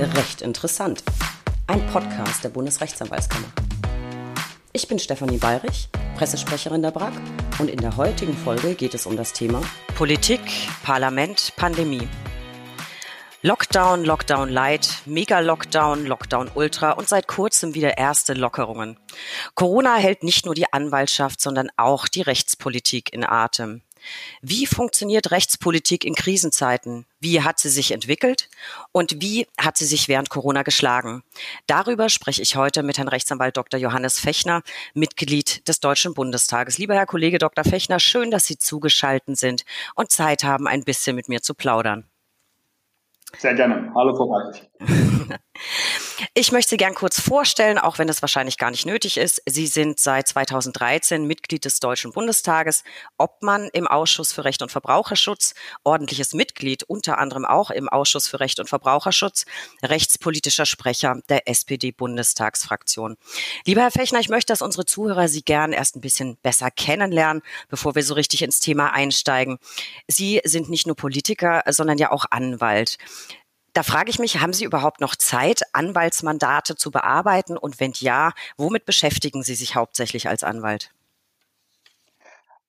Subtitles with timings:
[0.00, 1.04] Recht interessant.
[1.66, 3.48] Ein Podcast der Bundesrechtsanwaltskammer.
[4.72, 7.12] Ich bin Stefanie Bayrich, Pressesprecherin der BRAG
[7.58, 9.60] und in der heutigen Folge geht es um das Thema
[9.96, 10.40] Politik,
[10.82, 12.08] Parlament, Pandemie.
[13.42, 18.98] Lockdown, Lockdown Light, Mega-Lockdown, Lockdown Ultra und seit kurzem wieder erste Lockerungen.
[19.54, 23.82] Corona hält nicht nur die Anwaltschaft, sondern auch die Rechtspolitik in Atem.
[24.42, 27.06] Wie funktioniert Rechtspolitik in Krisenzeiten?
[27.20, 28.48] Wie hat sie sich entwickelt?
[28.92, 31.22] Und wie hat sie sich während Corona geschlagen?
[31.66, 33.78] Darüber spreche ich heute mit Herrn Rechtsanwalt Dr.
[33.78, 34.62] Johannes Fechner,
[34.94, 36.78] Mitglied des Deutschen Bundestages.
[36.78, 37.64] Lieber Herr Kollege Dr.
[37.64, 39.64] Fechner, schön, dass Sie zugeschaltet sind
[39.94, 42.04] und Zeit haben, ein bisschen mit mir zu plaudern.
[43.36, 43.92] Sehr gerne.
[43.94, 44.69] Hallo, Frau Weidlich.
[46.34, 49.42] Ich möchte Sie gern kurz vorstellen, auch wenn es wahrscheinlich gar nicht nötig ist.
[49.46, 52.84] Sie sind seit 2013 Mitglied des Deutschen Bundestages,
[53.18, 58.40] Obmann im Ausschuss für Recht und Verbraucherschutz, ordentliches Mitglied unter anderem auch im Ausschuss für
[58.40, 59.44] Recht und Verbraucherschutz,
[59.82, 63.16] rechtspolitischer Sprecher der SPD-Bundestagsfraktion.
[63.64, 67.42] Lieber Herr Fechner, ich möchte, dass unsere Zuhörer Sie gern erst ein bisschen besser kennenlernen,
[67.68, 69.58] bevor wir so richtig ins Thema einsteigen.
[70.06, 72.98] Sie sind nicht nur Politiker, sondern ja auch Anwalt.
[73.80, 77.56] Da frage ich mich, haben Sie überhaupt noch Zeit, Anwaltsmandate zu bearbeiten?
[77.56, 80.90] Und wenn ja, womit beschäftigen Sie sich hauptsächlich als Anwalt?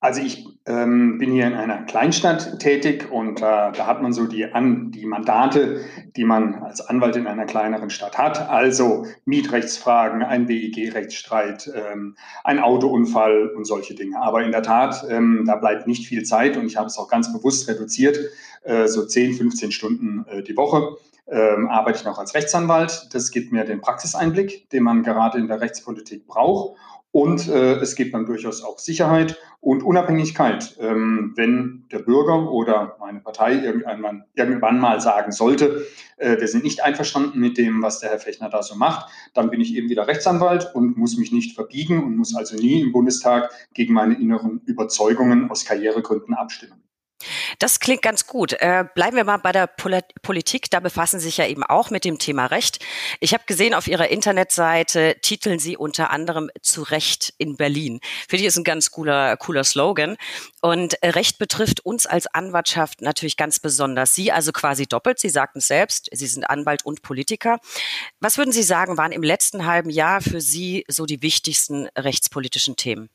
[0.03, 4.25] Also ich ähm, bin hier in einer Kleinstadt tätig und äh, da hat man so
[4.25, 5.81] die, An die Mandate,
[6.15, 8.49] die man als Anwalt in einer kleineren Stadt hat.
[8.49, 14.19] Also Mietrechtsfragen, ein WEG-Rechtsstreit, ähm, ein Autounfall und solche Dinge.
[14.19, 17.07] Aber in der Tat, ähm, da bleibt nicht viel Zeit und ich habe es auch
[17.07, 18.17] ganz bewusst reduziert,
[18.63, 20.97] äh, so 10, 15 Stunden äh, die Woche.
[21.27, 23.09] Ähm, arbeite ich noch als Rechtsanwalt.
[23.13, 26.75] Das gibt mir den Praxiseinblick, den man gerade in der Rechtspolitik braucht.
[27.11, 30.77] Und äh, es gibt dann durchaus auch Sicherheit und Unabhängigkeit.
[30.79, 35.85] Ähm, wenn der Bürger oder meine Partei irgendwann, irgendwann mal sagen sollte,
[36.17, 39.49] äh, wir sind nicht einverstanden mit dem, was der Herr Fechner da so macht, dann
[39.49, 42.93] bin ich eben wieder Rechtsanwalt und muss mich nicht verbiegen und muss also nie im
[42.93, 46.80] Bundestag gegen meine inneren Überzeugungen aus Karrieregründen abstimmen.
[47.61, 48.53] Das klingt ganz gut.
[48.53, 50.71] Äh, bleiben wir mal bei der Pol Politik.
[50.71, 52.79] Da befassen Sie sich ja eben auch mit dem Thema Recht.
[53.19, 57.99] Ich habe gesehen, auf Ihrer Internetseite titeln Sie unter anderem zu Recht in Berlin.
[58.27, 60.17] Für die ist ein ganz cooler, cooler Slogan.
[60.61, 64.15] Und äh, Recht betrifft uns als Anwaltschaft natürlich ganz besonders.
[64.15, 65.19] Sie also quasi doppelt.
[65.19, 67.59] Sie sagten es selbst, Sie sind Anwalt und Politiker.
[68.19, 72.75] Was würden Sie sagen, waren im letzten halben Jahr für Sie so die wichtigsten rechtspolitischen
[72.75, 73.11] Themen?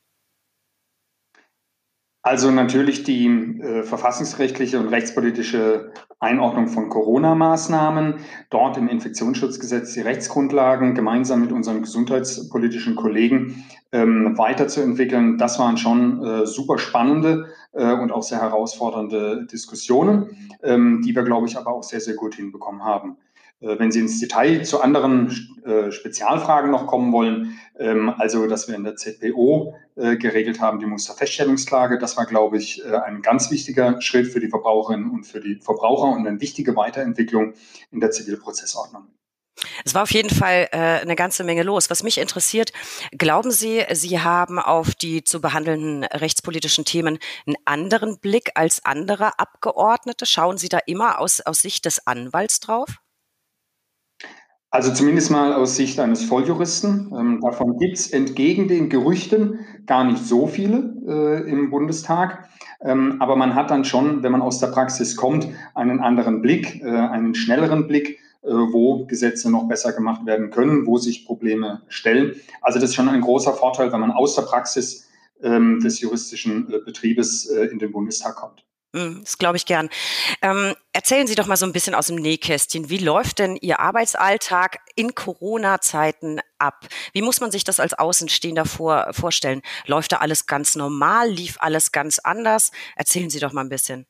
[2.26, 8.16] Also natürlich die äh, verfassungsrechtliche und rechtspolitische Einordnung von Corona-Maßnahmen,
[8.50, 15.38] dort im Infektionsschutzgesetz die Rechtsgrundlagen gemeinsam mit unseren gesundheitspolitischen Kollegen ähm, weiterzuentwickeln.
[15.38, 21.22] Das waren schon äh, super spannende äh, und auch sehr herausfordernde Diskussionen, ähm, die wir,
[21.22, 23.19] glaube ich, aber auch sehr, sehr gut hinbekommen haben.
[23.61, 25.31] Äh, wenn Sie ins Detail zu anderen
[25.65, 30.78] äh, Spezialfragen noch kommen wollen, ähm, also dass wir in der ZPO äh, geregelt haben,
[30.78, 35.41] die Musterfeststellungsklage, das war, glaube ich, ein ganz wichtiger Schritt für die Verbraucherinnen und für
[35.41, 37.55] die Verbraucher und eine wichtige Weiterentwicklung
[37.91, 39.09] in der Zivilprozessordnung.
[39.84, 41.89] Es war auf jeden Fall äh, eine ganze Menge los.
[41.89, 42.72] Was mich interessiert,
[43.12, 49.39] glauben Sie, Sie haben auf die zu behandelnden rechtspolitischen Themen einen anderen Blick als andere
[49.39, 50.27] Abgeordnete?
[50.27, 53.00] Schauen Sie da immer aus, aus Sicht des Anwalts drauf?
[54.76, 57.10] Also zumindest mal aus Sicht eines Volljuristen.
[57.19, 62.47] Ähm, davon gibt es entgegen den Gerüchten gar nicht so viele äh, im Bundestag.
[62.82, 66.82] Ähm, aber man hat dann schon, wenn man aus der Praxis kommt, einen anderen Blick,
[66.82, 71.81] äh, einen schnelleren Blick, äh, wo Gesetze noch besser gemacht werden können, wo sich Probleme
[71.88, 72.34] stellen.
[72.60, 75.09] Also das ist schon ein großer Vorteil, wenn man aus der Praxis
[75.42, 78.66] ähm, des juristischen äh, Betriebes äh, in den Bundestag kommt.
[78.94, 79.88] Hm, das glaube ich gern.
[80.42, 82.88] Ähm, erzählen Sie doch mal so ein bisschen aus dem Nähkästchen.
[82.88, 86.86] Wie läuft denn Ihr Arbeitsalltag in Corona-Zeiten ab?
[87.12, 89.62] Wie muss man sich das als Außenstehender vor, vorstellen?
[89.86, 91.28] Läuft da alles ganz normal?
[91.30, 92.70] Lief alles ganz anders?
[92.94, 94.06] Erzählen Sie doch mal ein bisschen.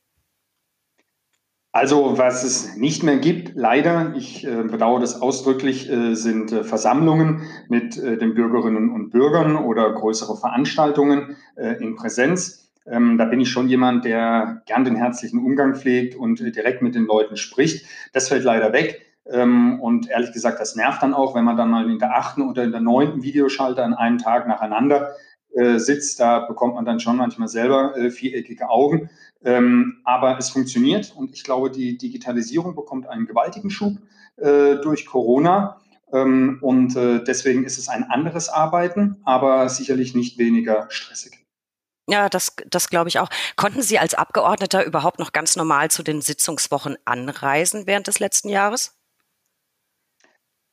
[1.77, 6.65] Also was es nicht mehr gibt, leider, ich äh, bedauere das ausdrücklich, äh, sind äh,
[6.65, 12.66] Versammlungen mit äh, den Bürgerinnen und Bürgern oder größere Veranstaltungen äh, in Präsenz.
[12.89, 16.83] Ähm, da bin ich schon jemand, der gern den herzlichen Umgang pflegt und äh, direkt
[16.83, 17.85] mit den Leuten spricht.
[18.13, 19.03] Das fällt leider weg.
[19.29, 22.43] Ähm, und ehrlich gesagt, das nervt dann auch, wenn man dann mal in der achten
[22.43, 25.17] oder in der neunten Videoschalter an einem Tag nacheinander
[25.53, 26.21] äh, sitzt.
[26.21, 29.11] Da bekommt man dann schon manchmal selber äh, viereckige Augen.
[29.45, 33.99] Ähm, aber es funktioniert und ich glaube, die Digitalisierung bekommt einen gewaltigen Schub
[34.37, 35.81] äh, durch Corona.
[36.13, 41.46] Ähm, und äh, deswegen ist es ein anderes Arbeiten, aber sicherlich nicht weniger stressig.
[42.09, 43.29] Ja, das, das glaube ich auch.
[43.57, 48.49] Konnten Sie als Abgeordneter überhaupt noch ganz normal zu den Sitzungswochen anreisen während des letzten
[48.49, 48.97] Jahres?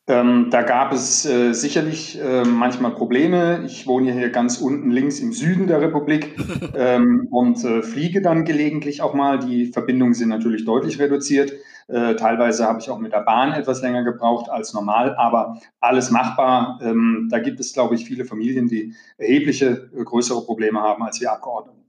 [0.05, 3.63] Ähm, da gab es äh, sicherlich äh, manchmal Probleme.
[3.65, 6.35] Ich wohne hier ganz unten links im Süden der Republik
[6.75, 9.39] ähm, und äh, fliege dann gelegentlich auch mal.
[9.39, 11.53] Die Verbindungen sind natürlich deutlich reduziert.
[11.87, 16.11] Äh, teilweise habe ich auch mit der Bahn etwas länger gebraucht als normal, aber alles
[16.11, 16.79] machbar.
[16.81, 21.19] Ähm, da gibt es, glaube ich, viele Familien, die erhebliche äh, größere Probleme haben als
[21.19, 21.83] wir Abgeordneten.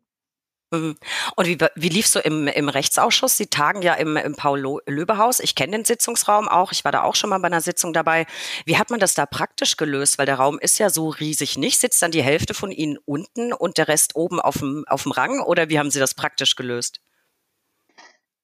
[0.75, 0.96] Mhm.
[1.37, 3.37] Und wie, wie lief so im, im Rechtsausschuss?
[3.37, 5.41] Sie tagen ja im, im Paul-Löbe-Haus.
[5.41, 6.73] Ich kenne den Sitzungsraum auch.
[6.73, 8.26] Ich war da auch schon mal bei einer Sitzung dabei.
[8.64, 10.19] Wie hat man das da praktisch gelöst?
[10.19, 11.81] Weil der Raum ist ja so riesig nicht.
[11.81, 15.12] Sitzt dann die Hälfte von Ihnen unten und der Rest oben auf dem, auf dem
[15.12, 15.41] Rang?
[15.41, 17.00] Oder wie haben Sie das praktisch gelöst?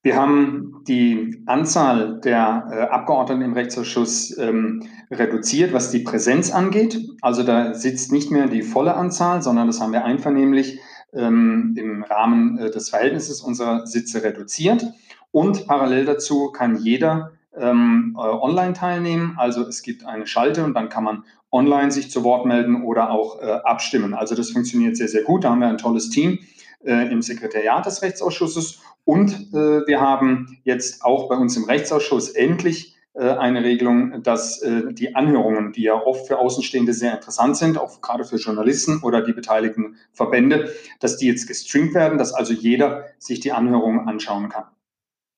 [0.02, 6.98] Wir haben die Anzahl der äh, Abgeordneten im Rechtsausschuss ähm, reduziert, was die Präsenz angeht.
[7.20, 10.80] Also da sitzt nicht mehr die volle Anzahl, sondern das haben wir einvernehmlich
[11.12, 14.86] ähm, im Rahmen äh, des Verhältnisses unserer Sitze reduziert.
[15.32, 19.34] Und parallel dazu kann jeder ähm, äh, online teilnehmen.
[19.36, 23.10] Also es gibt eine Schalte und dann kann man online sich zu Wort melden oder
[23.10, 24.14] auch äh, abstimmen.
[24.14, 25.44] Also das funktioniert sehr, sehr gut.
[25.44, 26.38] Da haben wir ein tolles Team
[26.84, 28.80] äh, im Sekretariat des Rechtsausschusses.
[29.04, 34.62] Und äh, wir haben jetzt auch bei uns im Rechtsausschuss endlich äh, eine Regelung, dass
[34.62, 39.02] äh, die Anhörungen, die ja oft für Außenstehende sehr interessant sind, auch gerade für Journalisten
[39.02, 44.08] oder die beteiligten Verbände, dass die jetzt gestreamt werden, dass also jeder sich die Anhörungen
[44.08, 44.64] anschauen kann.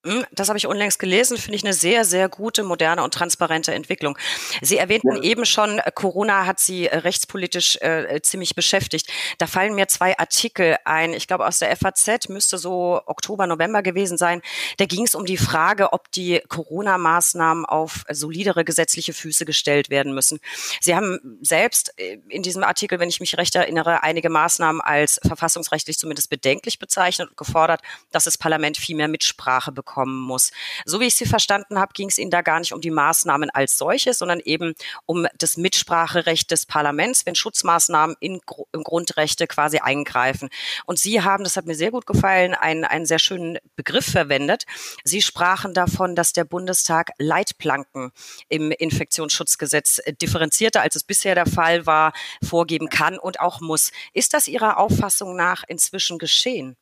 [0.05, 3.73] Hm, das habe ich unlängst gelesen, finde ich eine sehr, sehr gute, moderne und transparente
[3.73, 4.19] Entwicklung.
[4.61, 5.23] Sie erwähnten ja.
[5.23, 9.13] eben schon, äh, Corona hat Sie äh, rechtspolitisch äh, ziemlich beschäftigt.
[9.39, 11.13] Da fallen mir zwei Artikel ein.
[11.13, 14.43] Ich glaube, aus der FAZ müsste so Oktober, November gewesen sein.
[14.79, 20.15] Da ging es um die Frage, ob die Corona-Maßnahmen auf solidere gesetzliche Füße gestellt werden
[20.15, 20.41] müssen.
[20.81, 25.21] Sie haben selbst äh, in diesem Artikel, wenn ich mich recht erinnere, einige Maßnahmen als
[25.25, 30.53] verfassungsrechtlich zumindest bedenklich bezeichnet und gefordert, dass das Parlament viel mehr Mitsprache bekommt kommen muss.
[30.87, 33.51] So wie ich Sie verstanden habe, ging es Ihnen da gar nicht um die Maßnahmen
[33.51, 34.75] als solches, sondern eben
[35.05, 38.41] um das Mitspracherecht des Parlaments, wenn Schutzmaßnahmen in,
[38.73, 40.49] in Grundrechte quasi eingreifen.
[40.87, 44.65] Und Sie haben, das hat mir sehr gut gefallen, einen, einen sehr schönen Begriff verwendet.
[45.05, 48.13] Sie sprachen davon, dass der Bundestag Leitplanken
[48.49, 53.93] im Infektionsschutzgesetz differenzierter, als es bisher der Fall war, vorgeben kann und auch muss.
[54.15, 56.77] Ist das Ihrer Auffassung nach inzwischen geschehen?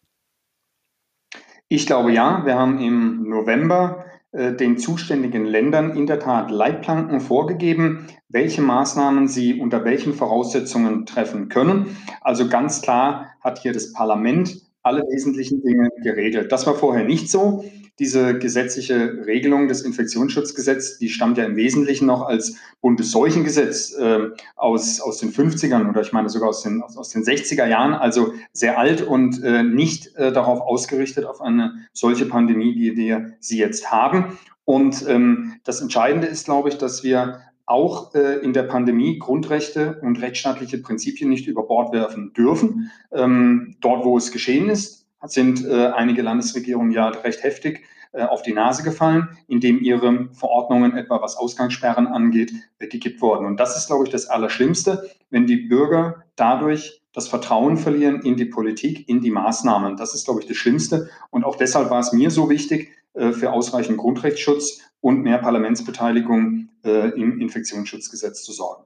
[1.72, 2.44] Ich glaube ja.
[2.44, 9.28] Wir haben im November äh, den zuständigen Ländern in der Tat Leitplanken vorgegeben, welche Maßnahmen
[9.28, 11.96] sie unter welchen Voraussetzungen treffen können.
[12.22, 16.50] Also ganz klar hat hier das Parlament alle wesentlichen Dinge geregelt.
[16.50, 17.64] Das war vorher nicht so
[18.00, 25.00] diese gesetzliche Regelung des Infektionsschutzgesetzes, die stammt ja im Wesentlichen noch als Bundesseuchengesetz äh, aus,
[25.00, 28.32] aus den 50ern oder ich meine sogar aus den, aus, aus den 60er Jahren, also
[28.52, 33.58] sehr alt und äh, nicht äh, darauf ausgerichtet auf eine solche Pandemie, wie wir sie
[33.58, 34.38] jetzt haben.
[34.64, 40.00] Und ähm, das Entscheidende ist, glaube ich, dass wir auch äh, in der Pandemie Grundrechte
[40.02, 42.90] und rechtsstaatliche Prinzipien nicht über Bord werfen dürfen.
[43.12, 48.42] Ähm, dort, wo es geschehen ist, sind äh, einige Landesregierungen ja recht heftig äh, auf
[48.42, 53.46] die Nase gefallen, indem ihre Verordnungen, etwa was Ausgangssperren angeht, weggekippt wurden.
[53.46, 58.36] Und das ist, glaube ich, das Allerschlimmste, wenn die Bürger dadurch das Vertrauen verlieren in
[58.36, 59.96] die Politik, in die Maßnahmen.
[59.96, 61.10] Das ist, glaube ich, das Schlimmste.
[61.30, 66.68] Und auch deshalb war es mir so wichtig, äh, für ausreichend Grundrechtsschutz und mehr Parlamentsbeteiligung
[66.84, 68.84] äh, im Infektionsschutzgesetz zu sorgen.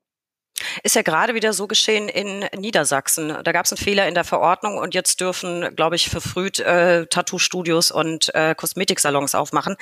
[0.83, 3.37] Ist ja gerade wieder so geschehen in Niedersachsen.
[3.43, 7.07] Da gab es einen Fehler in der Verordnung und jetzt dürfen, glaube ich, verfrüht äh,
[7.07, 9.77] Tattoo-Studios und äh, Kosmetiksalons aufmachen.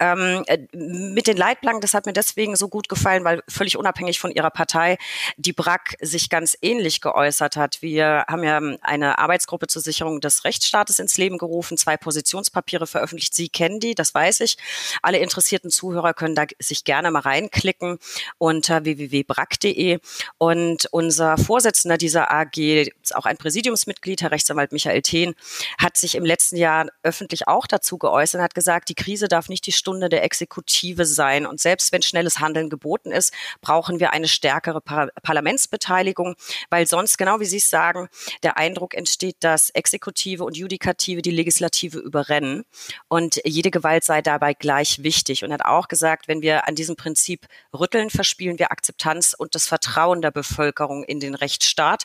[0.00, 4.18] Ähm, äh, mit den Leitplanken, das hat mir deswegen so gut gefallen, weil völlig unabhängig
[4.18, 4.98] von ihrer Partei
[5.36, 7.82] die BRAC sich ganz ähnlich geäußert hat.
[7.82, 13.34] Wir haben ja eine Arbeitsgruppe zur Sicherung des Rechtsstaates ins Leben gerufen, zwei Positionspapiere veröffentlicht.
[13.34, 14.56] Sie kennen die, das weiß ich.
[15.02, 17.98] Alle interessierten Zuhörer können da sich gerne mal reinklicken
[18.38, 19.98] unter www.brac.de.
[20.38, 25.34] Und unser Vorsitzender dieser AG, ist auch ein Präsidiumsmitglied, Herr Rechtsanwalt Michael Thehn,
[25.78, 29.48] hat sich im letzten Jahr öffentlich auch dazu geäußert und hat gesagt, die Krise darf
[29.48, 31.46] nicht die Stunde der Exekutive sein.
[31.46, 36.36] Und selbst wenn schnelles Handeln geboten ist, brauchen wir eine stärkere Par Parlamentsbeteiligung,
[36.68, 38.08] weil sonst, genau wie Sie es sagen,
[38.42, 42.64] der Eindruck entsteht, dass Exekutive und Judikative die Legislative überrennen
[43.08, 45.44] und jede Gewalt sei dabei gleich wichtig.
[45.44, 49.66] Und hat auch gesagt, wenn wir an diesem Prinzip rütteln, verspielen wir Akzeptanz und das
[49.66, 52.04] Vertrauen Bevölkerung in den Rechtsstaat.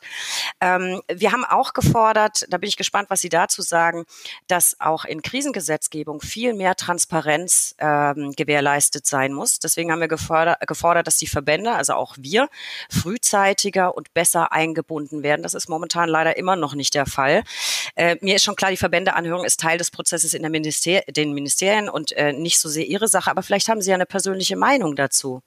[0.60, 4.06] Ähm, wir haben auch gefordert, da bin ich gespannt, was Sie dazu sagen,
[4.48, 9.60] dass auch in Krisengesetzgebung viel mehr Transparenz ähm, gewährleistet sein muss.
[9.60, 12.50] Deswegen haben wir gefordert, gefordert, dass die Verbände, also auch wir,
[12.90, 15.44] frühzeitiger und besser eingebunden werden.
[15.44, 17.44] Das ist momentan leider immer noch nicht der Fall.
[17.96, 21.90] Äh, mir ist schon klar, die Verbändeanhörung ist Teil des Prozesses in Minister den Ministerien
[21.90, 24.96] und äh, nicht so sehr Ihre Sache, aber vielleicht haben Sie ja eine persönliche Meinung
[24.96, 25.42] dazu.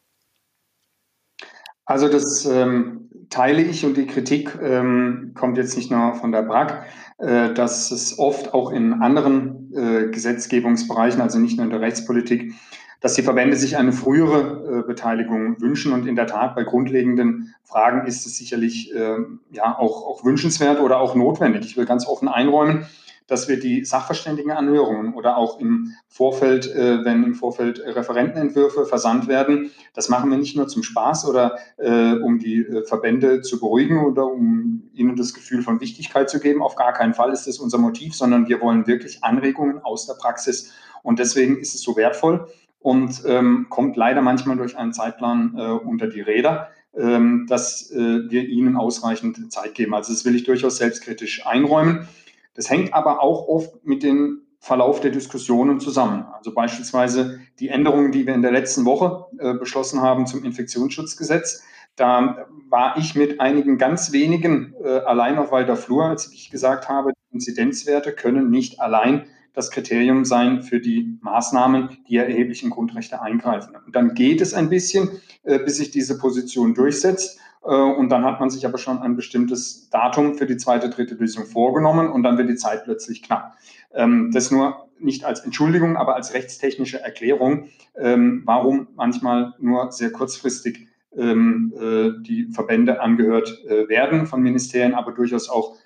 [1.86, 6.42] Also das ähm, teile ich und die Kritik ähm, kommt jetzt nicht nur von der
[6.42, 6.84] BRAG,
[7.18, 12.54] äh, dass es oft auch in anderen äh, Gesetzgebungsbereichen, also nicht nur in der Rechtspolitik,
[13.00, 15.92] dass die Verbände sich eine frühere äh, Beteiligung wünschen.
[15.92, 19.16] Und in der Tat, bei grundlegenden Fragen ist es sicherlich äh,
[19.50, 21.66] ja auch, auch wünschenswert oder auch notwendig.
[21.66, 22.86] Ich will ganz offen einräumen,
[23.26, 29.70] dass wir die Sachverständigenanhörungen oder auch im Vorfeld, äh, wenn im Vorfeld Referentenentwürfe versandt werden,
[29.94, 34.04] das machen wir nicht nur zum Spaß oder äh, um die äh, Verbände zu beruhigen
[34.04, 36.62] oder um ihnen das Gefühl von Wichtigkeit zu geben.
[36.62, 40.14] Auf gar keinen Fall ist das unser Motiv, sondern wir wollen wirklich Anregungen aus der
[40.14, 40.72] Praxis.
[41.02, 42.46] Und deswegen ist es so wertvoll
[42.78, 48.30] und ähm, kommt leider manchmal durch einen Zeitplan äh, unter die Räder ähm, dass äh,
[48.30, 49.94] wir ihnen ausreichend Zeit geben.
[49.94, 52.08] Also das will ich durchaus selbstkritisch einräumen.
[52.54, 56.24] Das hängt aber auch oft mit dem Verlauf der Diskussionen zusammen.
[56.32, 61.62] Also beispielsweise die Änderungen, die wir in der letzten Woche äh, beschlossen haben zum Infektionsschutzgesetz.
[61.96, 66.88] Da war ich mit einigen ganz wenigen äh, allein auf weiter Flur, als ich gesagt
[66.88, 73.76] habe, Inzidenzwerte können nicht allein das Kriterium sein für die Maßnahmen, die erheblichen Grundrechte eingreifen.
[73.86, 75.10] Und dann geht es ein bisschen,
[75.42, 77.38] äh, bis sich diese Position durchsetzt.
[77.64, 81.14] Äh, und dann hat man sich aber schon ein bestimmtes Datum für die zweite, dritte
[81.14, 83.56] Lösung vorgenommen und dann wird die Zeit plötzlich knapp.
[83.92, 90.12] Ähm, das nur nicht als Entschuldigung, aber als rechtstechnische Erklärung, ähm, warum manchmal nur sehr
[90.12, 95.76] kurzfristig ähm, äh, die Verbände angehört äh, werden von Ministerien, aber durchaus auch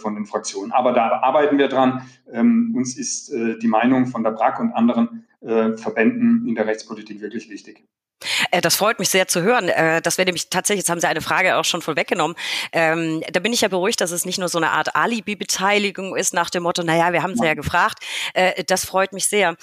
[0.00, 0.72] von den Fraktionen.
[0.72, 2.00] Aber da arbeiten wir dran.
[2.32, 5.26] uns ist die Meinung von der BRAC und anderen
[5.76, 7.84] Verbänden in der Rechtspolitik wirklich wichtig.
[8.50, 9.68] Äh, das freut mich sehr zu hören.
[9.68, 12.36] Äh, das wäre nämlich tatsächlich, jetzt haben Sie eine Frage auch schon vorweggenommen.
[12.72, 16.34] Ähm, da bin ich ja beruhigt, dass es nicht nur so eine Art Alibi-Beteiligung ist
[16.34, 18.04] nach dem Motto, naja, wir haben sie ja gefragt.
[18.34, 19.56] Äh, das freut mich sehr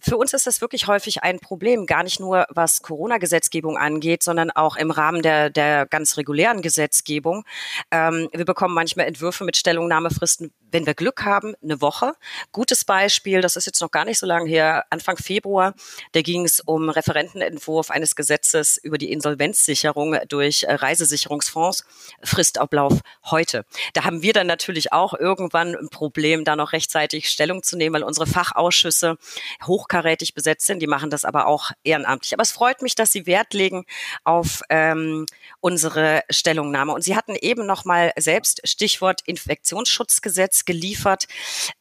[0.00, 4.50] für uns ist das wirklich häufig ein Problem, gar nicht nur was Corona-Gesetzgebung angeht, sondern
[4.50, 7.44] auch im Rahmen der, der ganz regulären Gesetzgebung.
[7.90, 12.14] Ähm, wir bekommen manchmal Entwürfe mit Stellungnahmefristen, wenn wir Glück haben, eine Woche.
[12.50, 15.74] Gutes Beispiel, das ist jetzt noch gar nicht so lange her, Anfang Februar,
[16.12, 21.84] da ging es um Referentenentwurf eines Gesetzes über die Insolvenzsicherung durch äh, Reisesicherungsfonds,
[22.22, 23.64] Fristablauf heute.
[23.92, 27.94] Da haben wir dann natürlich auch irgendwann ein Problem, da noch rechtzeitig Stellung zu nehmen,
[27.94, 29.16] weil unsere Fachausschüsse
[29.64, 30.80] hochkarätig besetzt sind.
[30.80, 32.34] Die machen das aber auch ehrenamtlich.
[32.34, 33.84] Aber es freut mich, dass Sie Wert legen
[34.24, 35.26] auf ähm,
[35.60, 36.92] unsere Stellungnahme.
[36.92, 41.26] Und Sie hatten eben noch mal selbst Stichwort Infektionsschutzgesetz geliefert.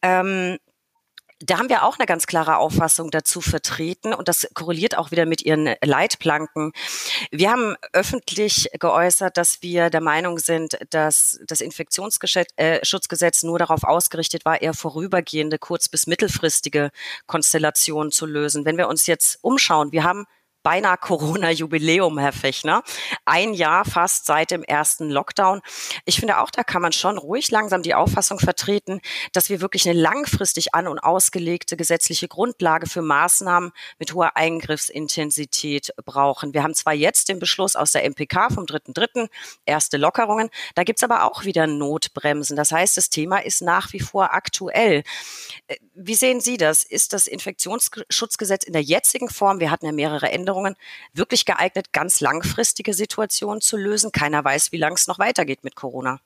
[0.01, 0.57] Ähm,
[1.45, 5.25] da haben wir auch eine ganz klare Auffassung dazu vertreten und das korreliert auch wieder
[5.25, 6.71] mit ihren Leitplanken.
[7.31, 13.83] Wir haben öffentlich geäußert, dass wir der Meinung sind, dass das Infektionsschutzgesetz äh, nur darauf
[13.83, 16.91] ausgerichtet war, eher vorübergehende, kurz- bis mittelfristige
[17.27, 18.65] Konstellationen zu lösen.
[18.65, 20.25] Wenn wir uns jetzt umschauen, wir haben
[20.63, 22.83] beinahe Corona-Jubiläum, Herr Fechner.
[23.25, 25.61] Ein Jahr fast seit dem ersten Lockdown.
[26.05, 29.01] Ich finde auch, da kann man schon ruhig langsam die Auffassung vertreten,
[29.33, 35.93] dass wir wirklich eine langfristig an- und ausgelegte gesetzliche Grundlage für Maßnahmen mit hoher Eingriffsintensität
[36.05, 36.53] brauchen.
[36.53, 39.29] Wir haben zwar jetzt den Beschluss aus der MPK vom 3.3.,
[39.65, 42.55] erste Lockerungen, da gibt's aber auch wieder Notbremsen.
[42.55, 45.03] Das heißt, das Thema ist nach wie vor aktuell.
[45.67, 46.83] Äh, wie sehen Sie das?
[46.83, 50.75] Ist das Infektionsschutzgesetz in der jetzigen Form, wir hatten ja mehrere Änderungen, Veränderungen
[51.13, 54.11] wirklich geeignet, ganz langfristige Situationen zu lösen?
[54.11, 56.19] Keiner weiß, wie lange es noch weitergeht mit Corona.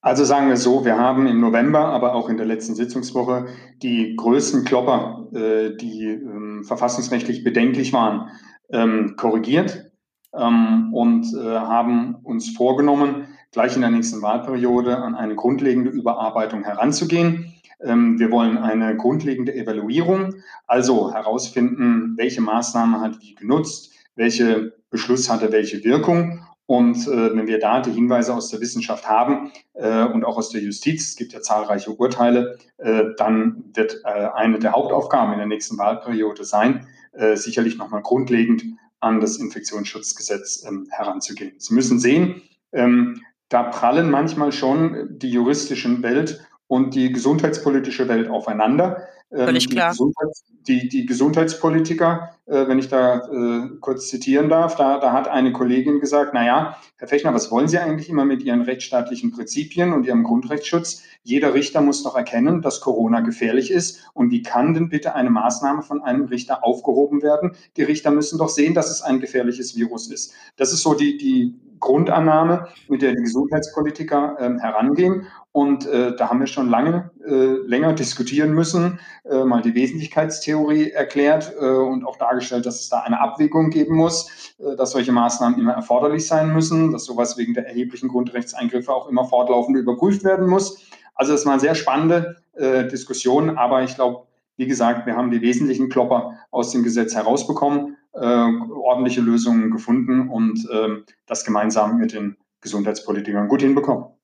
[0.00, 3.48] Also sagen wir so, wir haben im November, aber auch in der letzten Sitzungswoche
[3.82, 8.30] die größten Klopper, äh, die ähm, verfassungsrechtlich bedenklich waren,
[8.70, 9.90] ähm, korrigiert
[10.32, 16.62] ähm, und äh, haben uns vorgenommen, gleich in der nächsten Wahlperiode an eine grundlegende Überarbeitung
[16.62, 17.54] heranzugehen.
[17.80, 20.34] Ähm, wir wollen eine grundlegende Evaluierung,
[20.66, 26.44] also herausfinden, welche Maßnahme hat wie genutzt, welche Beschluss hatte welche Wirkung.
[26.66, 30.50] Und äh, wenn wir da die Hinweise aus der Wissenschaft haben äh, und auch aus
[30.50, 35.38] der Justiz, es gibt ja zahlreiche Urteile, äh, dann wird äh, eine der Hauptaufgaben in
[35.38, 38.64] der nächsten Wahlperiode sein, äh, sicherlich nochmal grundlegend
[39.00, 41.54] an das Infektionsschutzgesetz ähm, heranzugehen.
[41.56, 48.28] Sie müssen sehen, ähm, da prallen manchmal schon die juristischen Welt und die gesundheitspolitische Welt
[48.28, 49.02] aufeinander.
[49.36, 49.90] Ähm, Völlig klar.
[49.90, 55.12] Die, Gesundheits-, die, die Gesundheitspolitiker, äh, wenn ich da äh, kurz zitieren darf, da, da
[55.12, 58.62] hat eine Kollegin gesagt, na ja, Herr Fechner, was wollen Sie eigentlich immer mit Ihren
[58.62, 61.02] rechtsstaatlichen Prinzipien und Ihrem Grundrechtsschutz?
[61.22, 64.08] Jeder Richter muss doch erkennen, dass Corona gefährlich ist.
[64.14, 67.52] Und wie kann denn bitte eine Maßnahme von einem Richter aufgehoben werden?
[67.76, 70.32] Die Richter müssen doch sehen, dass es ein gefährliches Virus ist.
[70.56, 75.26] Das ist so die, die Grundannahme, mit der die Gesundheitspolitiker ähm, herangehen.
[75.52, 80.90] Und äh, da haben wir schon lange äh, länger diskutieren müssen, äh, mal die Wesentlichkeitstheorie
[80.90, 85.12] erklärt äh, und auch dargestellt, dass es da eine Abwägung geben muss, äh, dass solche
[85.12, 90.24] Maßnahmen immer erforderlich sein müssen, dass sowas wegen der erheblichen Grundrechtseingriffe auch immer fortlaufend überprüft
[90.24, 90.78] werden muss.
[91.14, 95.30] Also es war eine sehr spannende äh, Diskussion, aber ich glaube, wie gesagt, wir haben
[95.30, 101.98] die wesentlichen Klopper aus dem Gesetz herausbekommen, äh, ordentliche Lösungen gefunden und äh, das gemeinsam
[101.98, 104.15] mit den Gesundheitspolitikern gut hinbekommen.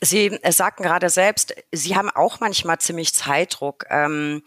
[0.00, 3.84] Sie äh, sagten gerade selbst, Sie haben auch manchmal ziemlich Zeitdruck.
[3.88, 4.42] Ähm,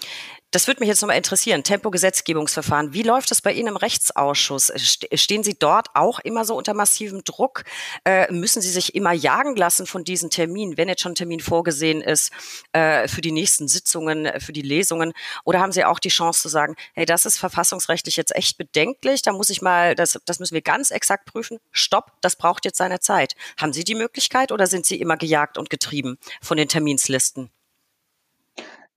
[0.52, 1.64] das würde mich jetzt nochmal interessieren.
[1.64, 2.94] Tempogesetzgebungsverfahren.
[2.94, 4.72] Wie läuft es bei Ihnen im Rechtsausschuss?
[5.14, 7.64] Stehen Sie dort auch immer so unter massivem Druck?
[8.04, 11.40] Äh, müssen Sie sich immer jagen lassen von diesen Terminen, wenn jetzt schon ein Termin
[11.40, 12.32] vorgesehen ist
[12.74, 15.14] äh, für die nächsten Sitzungen, für die Lesungen?
[15.44, 19.22] Oder haben Sie auch die Chance zu sagen, hey, das ist verfassungsrechtlich jetzt echt bedenklich,
[19.22, 21.60] da muss ich mal, das, das müssen wir ganz exakt prüfen.
[21.72, 23.36] Stopp, das braucht jetzt seine Zeit.
[23.60, 27.52] Haben Sie die Möglichkeit oder sind Sie immer gejagt und getrieben von den Terminslisten?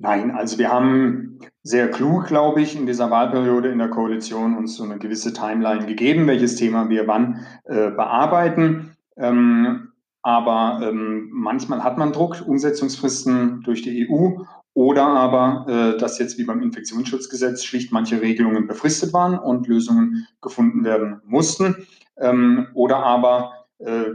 [0.03, 4.75] Nein, also wir haben sehr klug, glaube ich, in dieser Wahlperiode in der Koalition uns
[4.75, 8.97] so eine gewisse Timeline gegeben, welches Thema wir wann äh, bearbeiten.
[9.17, 14.43] Ähm, aber ähm, manchmal hat man Druck, Umsetzungsfristen durch die EU
[14.75, 20.27] oder aber, äh, dass jetzt wie beim Infektionsschutzgesetz schlicht manche Regelungen befristet waren und Lösungen
[20.41, 21.87] gefunden werden mussten.
[22.19, 23.62] Ähm, oder aber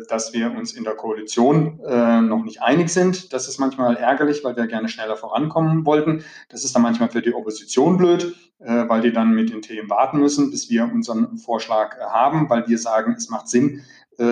[0.07, 3.33] dass wir uns in der Koalition äh, noch nicht einig sind.
[3.33, 6.23] Das ist manchmal ärgerlich, weil wir gerne schneller vorankommen wollten.
[6.49, 9.89] Das ist dann manchmal für die Opposition blöd, äh, weil die dann mit den Themen
[9.89, 13.83] warten müssen, bis wir unseren Vorschlag haben, weil wir sagen, es macht Sinn,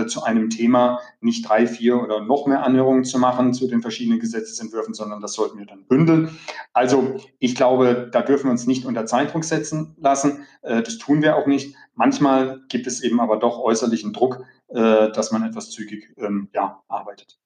[0.07, 4.19] zu einem Thema nicht drei, vier oder noch mehr Anhörungen zu machen zu den verschiedenen
[4.19, 6.35] Gesetzesentwürfen, sondern das sollten wir dann bündeln.
[6.73, 10.47] Also ich glaube, da dürfen wir uns nicht unter Zeitdruck setzen lassen.
[10.63, 11.75] Das tun wir auch nicht.
[11.93, 16.83] Manchmal gibt es eben aber doch äußerlichen Druck, äh, dass man etwas zügig ähm, ja,
[16.87, 17.39] arbeitet.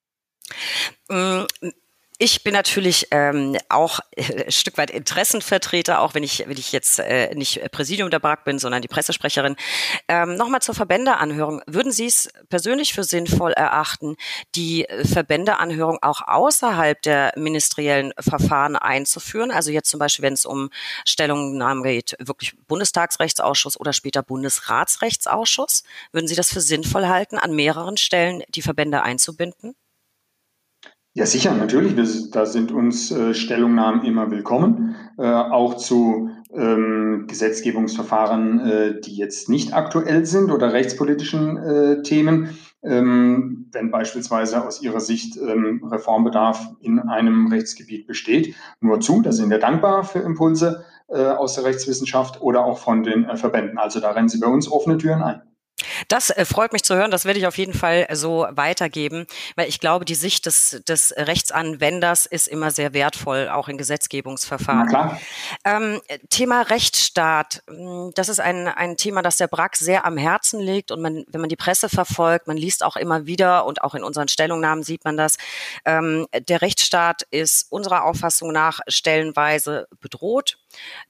[2.21, 6.73] Ich bin natürlich ähm, auch äh, ein Stück weit Interessenvertreter, auch wenn ich, wenn ich
[6.73, 9.55] jetzt äh, nicht Präsidium der BRAG bin, sondern die Pressesprecherin.
[10.09, 11.61] Ähm, Nochmal zur Verbändeanhörung.
[11.65, 14.17] Würden Sie es persönlich für sinnvoll erachten,
[14.55, 19.49] die Verbändeanhörung auch außerhalb der ministeriellen Verfahren einzuführen?
[19.49, 20.71] Also jetzt zum Beispiel, wenn es um
[21.05, 25.83] Stellungnahmen geht, wirklich Bundestagsrechtsausschuss oder später Bundesratsrechtsausschuss.
[26.11, 29.77] Würden Sie das für sinnvoll halten, an mehreren Stellen die Verbände einzubinden?
[31.13, 31.97] Ja, sicher, natürlich.
[31.97, 39.15] Wir, da sind uns äh, Stellungnahmen immer willkommen, äh, auch zu ähm, Gesetzgebungsverfahren, äh, die
[39.15, 42.57] jetzt nicht aktuell sind oder rechtspolitischen äh, Themen.
[42.83, 49.21] Ähm, wenn beispielsweise aus Ihrer Sicht ähm, Reformbedarf in einem Rechtsgebiet besteht, nur zu.
[49.21, 53.35] Da sind wir dankbar für Impulse äh, aus der Rechtswissenschaft oder auch von den äh,
[53.35, 53.79] Verbänden.
[53.79, 55.41] Also da rennen Sie bei uns offene Türen ein.
[56.09, 57.11] Das äh, freut mich zu hören.
[57.11, 61.13] Das werde ich auf jeden Fall so weitergeben, weil ich glaube, die Sicht des, des
[61.15, 65.17] Rechtsanwenders ist immer sehr wertvoll, auch in Gesetzgebungsverfahren.
[65.63, 67.61] Ähm, Thema Rechtsstaat.
[67.69, 70.91] Hm, das ist ein, ein Thema, das der Brack sehr am Herzen liegt.
[70.91, 74.03] Und man, wenn man die Presse verfolgt, man liest auch immer wieder und auch in
[74.03, 75.37] unseren Stellungnahmen sieht man das.
[75.85, 80.57] Ähm, der Rechtsstaat ist unserer Auffassung nach stellenweise bedroht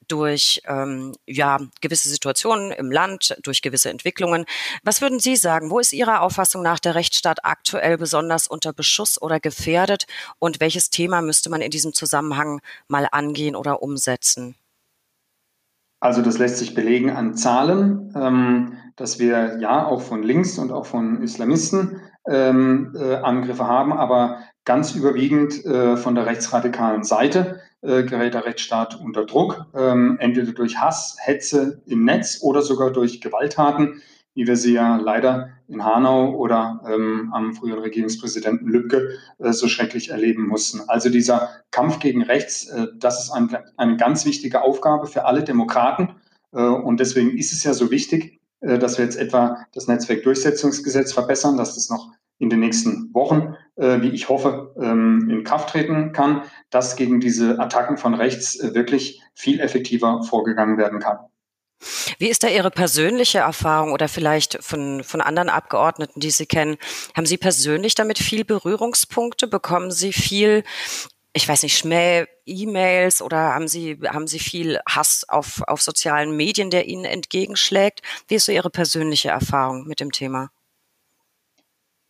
[0.08, 4.46] durch ähm, ja, gewisse Situationen im Land, durch gewisse Entwicklungen.
[4.84, 5.70] Was würden Sie sagen?
[5.70, 10.06] Wo ist Ihrer Auffassung nach der Rechtsstaat aktuell besonders unter Beschuss oder gefährdet?
[10.40, 14.56] Und welches Thema müsste man in diesem Zusammenhang mal angehen oder umsetzen?
[16.02, 20.72] Also das lässt sich belegen an Zahlen, ähm, dass wir ja auch von links und
[20.72, 27.60] auch von Islamisten ähm, äh, Angriffe haben, aber ganz überwiegend äh, von der rechtsradikalen Seite
[27.82, 32.92] äh, gerät der Rechtsstaat unter Druck, ähm, entweder durch Hass, Hetze im Netz oder sogar
[32.92, 34.02] durch Gewalttaten,
[34.34, 39.68] wie wir sie ja leider in Hanau oder ähm, am früheren Regierungspräsidenten Lübcke äh, so
[39.68, 40.82] schrecklich erleben mussten.
[40.88, 45.44] Also dieser Kampf gegen Rechts, äh, das ist ein, eine ganz wichtige Aufgabe für alle
[45.44, 46.16] Demokraten.
[46.54, 51.14] Äh, und deswegen ist es ja so wichtig, äh, dass wir jetzt etwa das Netzwerkdurchsetzungsgesetz
[51.14, 55.70] verbessern, dass das noch in den nächsten Wochen, äh, wie ich hoffe, ähm, in Kraft
[55.70, 61.20] treten kann, dass gegen diese Attacken von rechts äh, wirklich viel effektiver vorgegangen werden kann.
[62.18, 66.78] Wie ist da Ihre persönliche Erfahrung oder vielleicht von, von anderen Abgeordneten, die Sie kennen?
[67.16, 69.48] Haben Sie persönlich damit viel Berührungspunkte?
[69.48, 70.64] Bekommen Sie viel,
[71.34, 76.36] ich weiß nicht, Schmäh, E-Mails oder haben Sie, haben Sie viel Hass auf, auf sozialen
[76.36, 78.02] Medien, der Ihnen entgegenschlägt?
[78.28, 80.52] Wie ist so Ihre persönliche Erfahrung mit dem Thema?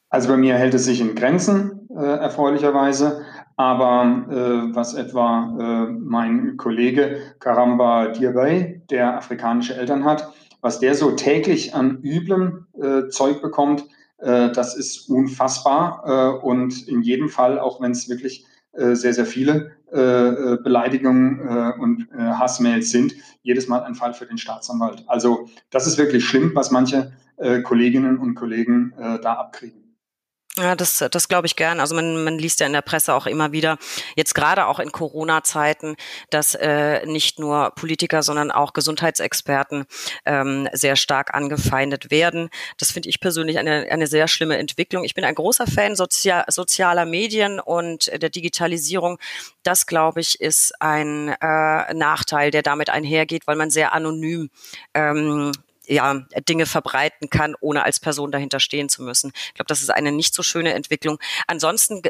[0.09, 3.25] Also bei mir hält es sich in Grenzen, äh, erfreulicherweise.
[3.55, 10.95] Aber äh, was etwa äh, mein Kollege Karamba Diabay, der afrikanische Eltern hat, was der
[10.95, 13.85] so täglich an üblem äh, Zeug bekommt,
[14.19, 16.03] äh, das ist unfassbar.
[16.05, 20.57] Äh, und in jedem Fall, auch wenn es wirklich äh, sehr, sehr viele äh, äh
[20.63, 25.03] Beleidigungen äh, und äh, Hassmails sind, jedes Mal ein Fall für den Staatsanwalt.
[25.07, 29.88] Also das ist wirklich schlimm, was manche äh, Kolleginnen und Kollegen äh, da abkriegen.
[30.59, 31.79] Ja, das, das glaube ich gern.
[31.79, 33.77] Also man, man liest ja in der Presse auch immer wieder,
[34.17, 35.95] jetzt gerade auch in Corona-Zeiten,
[36.31, 39.85] dass äh, nicht nur Politiker, sondern auch Gesundheitsexperten
[40.25, 42.49] ähm, sehr stark angefeindet werden.
[42.77, 45.05] Das finde ich persönlich eine, eine sehr schlimme Entwicklung.
[45.05, 49.17] Ich bin ein großer Fan sozial, sozialer Medien und der Digitalisierung.
[49.63, 54.49] Das, glaube ich, ist ein äh, Nachteil, der damit einhergeht, weil man sehr anonym
[54.93, 55.53] ähm,
[55.89, 59.31] ja, Dinge verbreiten kann, ohne als Person dahinter stehen zu müssen.
[59.47, 61.19] Ich glaube, das ist eine nicht so schöne Entwicklung.
[61.47, 62.01] Ansonsten,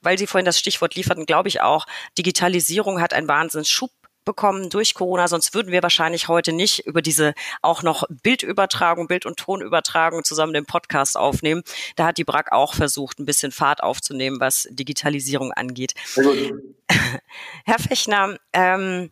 [0.00, 3.90] weil Sie vorhin das Stichwort lieferten, glaube ich auch, Digitalisierung hat einen Wahnsinnsschub
[4.24, 9.26] bekommen durch Corona, sonst würden wir wahrscheinlich heute nicht über diese auch noch Bildübertragung, Bild-
[9.26, 11.62] und Tonübertragung zusammen den Podcast aufnehmen.
[11.96, 15.94] Da hat die BRAC auch versucht, ein bisschen Fahrt aufzunehmen, was Digitalisierung angeht.
[17.64, 19.10] Herr Fechner, ähm,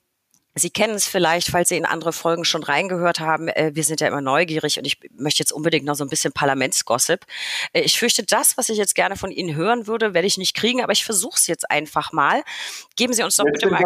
[0.54, 3.48] Sie kennen es vielleicht, falls Sie in andere Folgen schon reingehört haben.
[3.48, 6.32] Äh, wir sind ja immer neugierig und ich möchte jetzt unbedingt noch so ein bisschen
[6.32, 7.24] Parlamentsgossip.
[7.72, 10.54] Äh, ich fürchte, das, was ich jetzt gerne von Ihnen hören würde, werde ich nicht
[10.54, 12.42] kriegen, aber ich versuche es jetzt einfach mal.
[12.96, 13.80] Geben Sie uns doch bitte mal.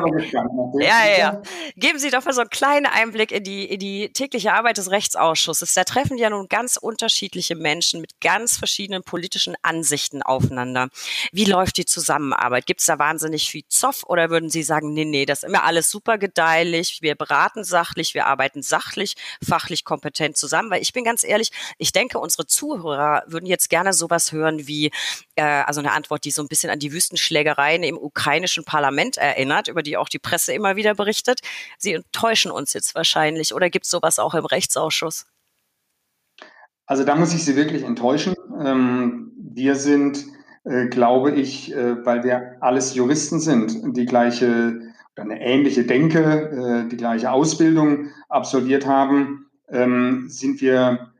[0.81, 1.43] Ja, ja, ja.
[1.77, 4.91] Geben Sie doch mal so einen kleinen Einblick in die, in die tägliche Arbeit des
[4.91, 5.73] Rechtsausschusses.
[5.75, 10.89] Da treffen ja nun ganz unterschiedliche Menschen mit ganz verschiedenen politischen Ansichten aufeinander.
[11.31, 12.67] Wie läuft die Zusammenarbeit?
[12.67, 15.63] Gibt es da wahnsinnig viel Zoff oder würden Sie sagen, nee, nee, das ist immer
[15.63, 16.56] alles super gedeiht?
[16.57, 19.16] Kurzweilig, wir beraten sachlich, wir arbeiten sachlich,
[19.47, 23.92] fachlich kompetent zusammen, weil ich bin ganz ehrlich, ich denke, unsere Zuhörer würden jetzt gerne
[23.92, 24.90] sowas hören wie,
[25.35, 29.69] äh, also eine Antwort, die so ein bisschen an die Wüstenschlägereien im ukrainischen Parlament erinnert,
[29.69, 31.40] über die auch die Presse immer wieder berichtet.
[31.79, 35.27] Sie enttäuschen uns jetzt wahrscheinlich oder gibt es sowas auch im Rechtsausschuss?
[36.87, 38.35] Also da muss ich Sie wirklich enttäuschen.
[38.64, 40.25] Ähm, wir sind,
[40.64, 44.87] äh, glaube ich, äh, weil wir alles Juristen sind, die gleiche
[45.17, 51.11] eine ähnliche Denke, äh, die gleiche Ausbildung absolviert haben, ähm, sind wir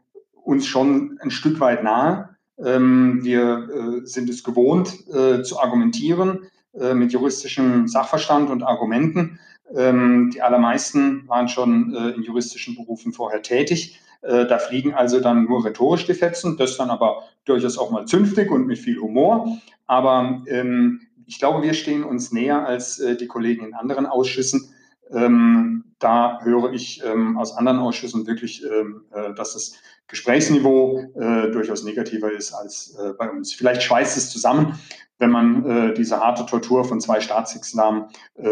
[0.45, 2.37] uns schon ein Stück weit nahe.
[2.63, 6.47] Ähm, wir äh, sind es gewohnt äh, zu argumentieren
[6.93, 9.41] mit juristischem Sachverstand und Argumenten.
[9.75, 13.99] Ähm, die allermeisten waren schon in juristischen Berufen vorher tätig.
[14.21, 18.51] Da fliegen also dann nur rhetorisch die Fetzen, das dann aber durchaus auch mal zünftig
[18.51, 19.57] und mit viel Humor.
[19.87, 24.73] Aber ähm, ich glaube, wir stehen uns näher als äh, die Kollegen in anderen Ausschüssen.
[25.11, 29.75] Ähm, da höre ich ähm, aus anderen Ausschüssen wirklich, ähm, äh, dass das
[30.09, 33.53] Gesprächsniveau äh, durchaus negativer ist als bei uns.
[33.53, 34.79] Vielleicht schweißt es zusammen,
[35.19, 38.05] wenn man diese harte Tortur von zwei Staatsexamen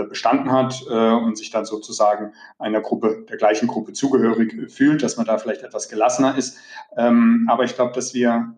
[0.08, 5.26] bestanden hat und sich dann sozusagen einer Gruppe, der gleichen Gruppe zugehörig fühlt, dass man
[5.26, 6.56] da vielleicht etwas gelassener ist.
[6.96, 8.56] Aber ich glaube, dass wir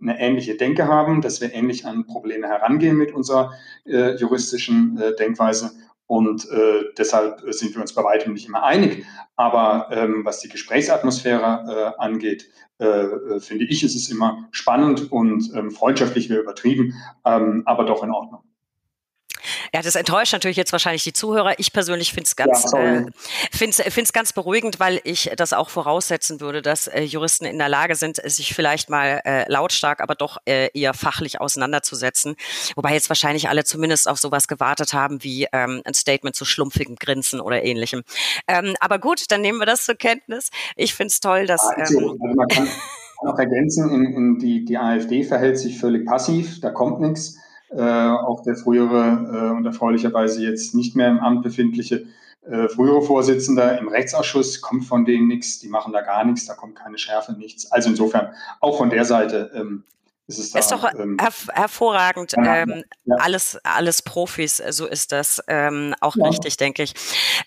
[0.00, 3.52] eine ähnliche Denke haben, dass wir ähnlich an Probleme herangehen mit unserer
[3.86, 5.72] äh, juristischen äh, Denkweise.
[6.06, 9.06] Und äh, deshalb sind wir uns bei weitem nicht immer einig.
[9.36, 15.12] Aber ähm, was die Gesprächsatmosphäre äh, angeht, äh, äh, finde ich, ist es immer spannend
[15.12, 18.40] und ähm, freundschaftlich wäre übertrieben, ähm, aber doch in Ordnung.
[19.72, 21.58] Ja, das enttäuscht natürlich jetzt wahrscheinlich die Zuhörer.
[21.58, 23.06] Ich persönlich finde es ganz, ja, äh,
[23.52, 27.68] find's, find's ganz beruhigend, weil ich das auch voraussetzen würde, dass äh, Juristen in der
[27.68, 32.36] Lage sind, sich vielleicht mal äh, lautstark, aber doch äh, eher fachlich auseinanderzusetzen.
[32.74, 36.96] Wobei jetzt wahrscheinlich alle zumindest auf sowas gewartet haben wie ähm, ein Statement zu schlumpfigem
[36.96, 38.02] Grinsen oder ähnlichem.
[38.48, 40.50] Ähm, aber gut, dann nehmen wir das zur Kenntnis.
[40.76, 41.62] Ich finde es toll, dass.
[41.62, 42.68] Ähm, also man kann
[43.22, 47.36] noch ergänzen, in, in die, die AfD verhält sich völlig passiv, da kommt nichts.
[47.70, 52.06] Äh, auch der frühere äh, und erfreulicherweise jetzt nicht mehr im Amt befindliche
[52.42, 56.54] äh, frühere Vorsitzender im Rechtsausschuss kommt von denen nichts, die machen da gar nichts, da
[56.54, 57.70] kommt keine Schärfe, nichts.
[57.70, 58.30] Also insofern
[58.60, 59.84] auch von der Seite ähm,
[60.30, 61.16] ist es da, ist doch ähm,
[61.52, 62.32] hervorragend.
[62.32, 63.16] Ja, ähm, ja.
[63.16, 66.26] Alles, alles Profis, so ist das ähm, auch ja.
[66.26, 66.94] richtig, denke ich.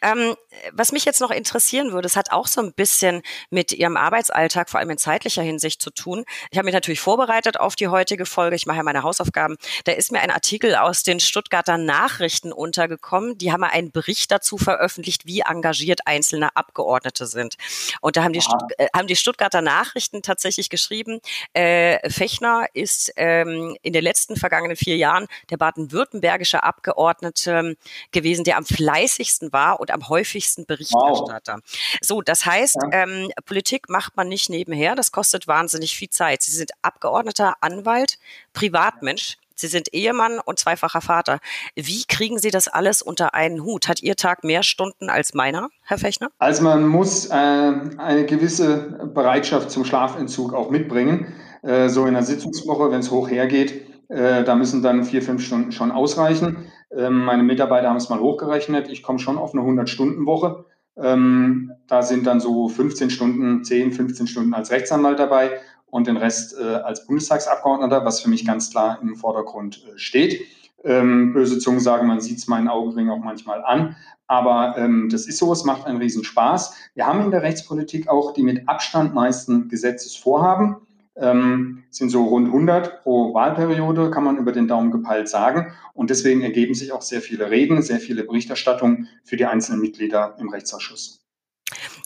[0.02, 0.36] Ähm,
[0.72, 4.70] was mich jetzt noch interessieren würde, es hat auch so ein bisschen mit Ihrem Arbeitsalltag,
[4.70, 6.26] vor allem in zeitlicher Hinsicht zu tun.
[6.52, 8.56] Ich habe mich natürlich vorbereitet auf die heutige Folge.
[8.56, 9.58] Ich mache ja meine Hausaufgaben.
[9.86, 13.38] Da ist mir ein Artikel aus den Stuttgarter Nachrichten untergekommen.
[13.38, 17.56] Die haben einen Bericht dazu veröffentlicht, wie engagiert einzelne Abgeordnete sind.
[18.02, 18.44] Und da haben die,
[18.78, 21.20] äh, haben die Stuttgarter Nachrichten tatsächlich geschrieben,
[21.54, 27.76] äh, Fechner ist ähm, in den letzten vergangenen vier Jahren der baden-württembergische Abgeordnete
[28.12, 31.56] gewesen, der am fleißigsten war und am häufigsten Berichterstatter.
[31.56, 31.98] Wow.
[32.02, 33.04] So, das heißt, ja.
[33.04, 36.42] ähm, Politik macht man nicht nebenher, das kostet wahnsinnig viel Zeit.
[36.42, 38.18] Sie sind Abgeordneter, Anwalt,
[38.54, 39.38] Privatmensch.
[39.56, 41.40] Sie sind Ehemann und zweifacher Vater.
[41.76, 43.88] Wie kriegen Sie das alles unter einen Hut?
[43.88, 46.32] Hat Ihr Tag mehr Stunden als meiner, Herr Fechner?
[46.40, 51.34] Also man muss äh, eine gewisse Bereitschaft zum Schlafentzug auch mitbringen.
[51.64, 55.44] Äh, so in der Sitzungswoche, wenn es hoch hergeht, Äh, da müssen dann vier, fünf
[55.44, 56.66] Stunden schon ausreichen.
[56.92, 58.90] Ähm, meine Mitarbeiter haben es mal hochgerechnet.
[58.90, 60.66] Ich komme schon auf eine 100-Stunden-Woche.
[60.98, 65.52] Ähm, da sind dann so 15 Stunden, 10, 15 Stunden als Rechtsanwalt dabei
[65.88, 70.42] und den Rest äh, als Bundestagsabgeordneter, was für mich ganz klar im Vordergrund äh, steht.
[70.84, 73.96] Ähm, böse Zungen sagen, man sieht es meinen Augenring auch manchmal an.
[74.28, 76.74] Aber ähm, das ist so, es macht einen Riesenspaß.
[76.94, 80.76] Wir haben in der Rechtspolitik auch die mit Abstand meisten Gesetzesvorhaben.
[81.16, 85.74] Ähm, sind so rund 100 pro Wahlperiode, kann man über den Daumen gepeilt sagen.
[85.94, 90.36] Und deswegen ergeben sich auch sehr viele Reden, sehr viele Berichterstattungen für die einzelnen Mitglieder
[90.40, 91.24] im Rechtsausschuss.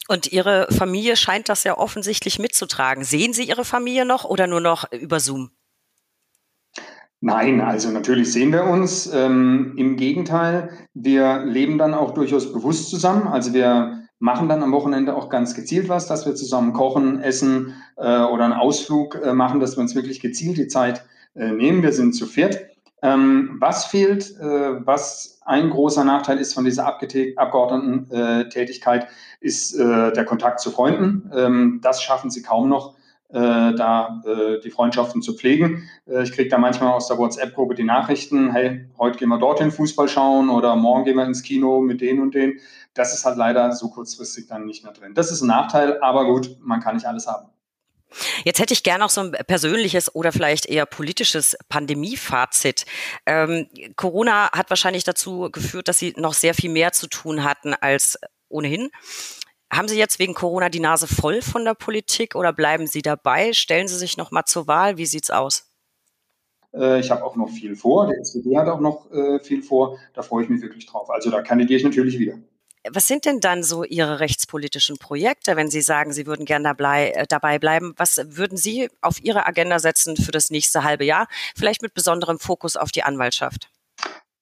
[0.08, 3.04] Und Ihre Familie scheint das ja offensichtlich mitzutragen.
[3.04, 5.52] Sehen Sie Ihre Familie noch oder nur noch über Zoom?
[7.20, 9.12] Nein, also natürlich sehen wir uns.
[9.12, 13.28] Ähm, Im Gegenteil, wir leben dann auch durchaus bewusst zusammen.
[13.28, 17.76] Also wir machen dann am Wochenende auch ganz gezielt was, dass wir zusammen kochen, essen
[17.98, 21.84] äh, oder einen Ausflug äh, machen, dass wir uns wirklich gezielt die Zeit äh, nehmen.
[21.84, 22.66] Wir sind zu viert.
[23.04, 29.08] Ähm, was fehlt, äh, was ein großer Nachteil ist von dieser Abgeordnetentätigkeit,
[29.40, 31.32] ist äh, der Kontakt zu Freunden.
[31.34, 32.97] Ähm, das schaffen sie kaum noch
[33.30, 35.90] äh, da äh, die Freundschaften zu pflegen.
[36.08, 39.72] Äh, ich kriege da manchmal aus der WhatsApp-Gruppe die Nachrichten, hey, heute gehen wir dorthin
[39.72, 42.60] Fußball schauen oder morgen gehen wir ins Kino mit denen und denen.
[42.94, 45.14] Das ist halt leider so kurzfristig dann nicht mehr drin.
[45.14, 47.50] Das ist ein Nachteil, aber gut, man kann nicht alles haben.
[48.46, 52.86] Jetzt hätte ich gerne noch so ein persönliches oder vielleicht eher politisches Pandemiefazit.
[53.26, 57.74] Ähm, Corona hat wahrscheinlich dazu geführt, dass Sie noch sehr viel mehr zu tun hatten
[57.74, 58.90] als ohnehin.
[59.72, 63.54] Haben Sie jetzt wegen Corona die Nase voll von der Politik oder bleiben Sie dabei?
[63.54, 64.98] Stellen Sie sich noch mal zur Wahl?
[64.98, 65.70] Wie sieht's aus?
[66.74, 68.08] Äh, ich habe auch noch viel vor.
[68.08, 70.00] Der SPD hat auch noch äh, viel vor.
[70.14, 71.10] Da freue ich mich wirklich drauf.
[71.10, 72.36] Also da kandidiere ich natürlich wieder.
[72.90, 77.12] Was sind denn dann so Ihre rechtspolitischen Projekte, wenn Sie sagen, Sie würden gerne dabei,
[77.12, 77.94] äh, dabei bleiben?
[77.98, 81.28] Was würden Sie auf Ihre Agenda setzen für das nächste halbe Jahr?
[81.56, 83.70] Vielleicht mit besonderem Fokus auf die Anwaltschaft.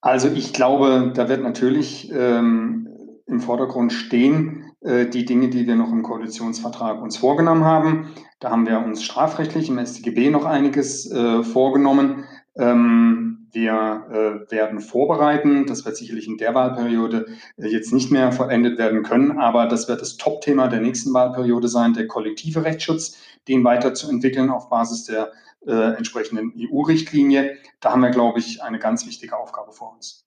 [0.01, 2.94] Also ich glaube, da wird natürlich ähm,
[3.27, 8.13] im Vordergrund stehen, äh, die Dinge, die wir noch im Koalitionsvertrag uns vorgenommen haben.
[8.39, 12.25] Da haben wir uns strafrechtlich im StGB noch einiges äh, vorgenommen.
[12.55, 15.65] Ähm, wir äh, werden vorbereiten.
[15.65, 17.25] Das wird sicherlich in der Wahlperiode
[17.57, 21.67] äh, jetzt nicht mehr vollendet werden können, aber das wird das Top-Thema der nächsten Wahlperiode
[21.67, 25.31] sein, der kollektive Rechtsschutz, den weiterzuentwickeln auf Basis der
[25.65, 27.57] äh, entsprechenden EU-Richtlinie.
[27.79, 30.24] Da haben wir, glaube ich, eine ganz wichtige Aufgabe vor uns.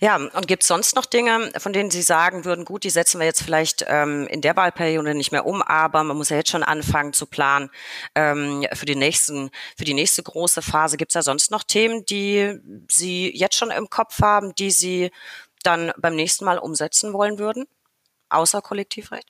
[0.00, 3.18] Ja, und gibt es sonst noch Dinge, von denen Sie sagen würden, gut, die setzen
[3.18, 6.50] wir jetzt vielleicht ähm, in der Wahlperiode nicht mehr um, aber man muss ja jetzt
[6.50, 7.70] schon anfangen zu planen
[8.14, 10.96] ähm, für, die nächsten, für die nächste große Phase.
[10.96, 15.10] Gibt es da sonst noch Themen, die Sie jetzt schon im Kopf haben, die Sie
[15.62, 17.66] dann beim nächsten Mal umsetzen wollen würden,
[18.28, 19.28] außer Kollektivrecht?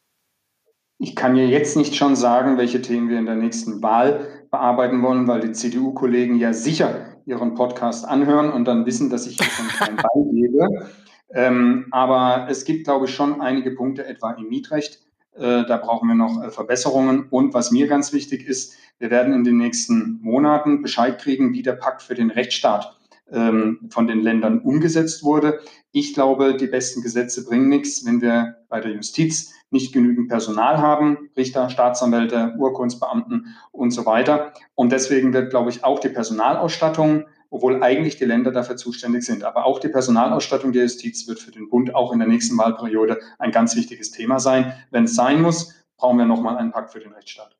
[1.00, 5.00] Ich kann mir jetzt nicht schon sagen, welche Themen wir in der nächsten Wahl bearbeiten
[5.02, 9.50] wollen, weil die CDU-Kollegen ja sicher ihren Podcast anhören und dann wissen, dass ich hier
[9.50, 10.88] schon kein beigebe.
[11.34, 15.00] Ähm, aber es gibt, glaube ich, schon einige Punkte, etwa im Mietrecht.
[15.36, 17.26] Äh, da brauchen wir noch äh, Verbesserungen.
[17.28, 21.62] Und was mir ganz wichtig ist, wir werden in den nächsten Monaten Bescheid kriegen, wie
[21.62, 22.96] der Pakt für den Rechtsstaat
[23.30, 25.60] ähm, von den Ländern umgesetzt wurde.
[25.92, 30.78] Ich glaube, die besten Gesetze bringen nichts, wenn wir bei der Justiz nicht genügend Personal
[30.78, 34.52] haben, Richter, Staatsanwälte, Urkundsbeamten und so weiter.
[34.74, 39.44] Und deswegen wird, glaube ich, auch die Personalausstattung, obwohl eigentlich die Länder dafür zuständig sind,
[39.44, 43.20] aber auch die Personalausstattung der Justiz wird für den Bund auch in der nächsten Wahlperiode
[43.38, 44.74] ein ganz wichtiges Thema sein.
[44.90, 47.57] Wenn es sein muss, brauchen wir nochmal einen Pakt für den Rechtsstaat.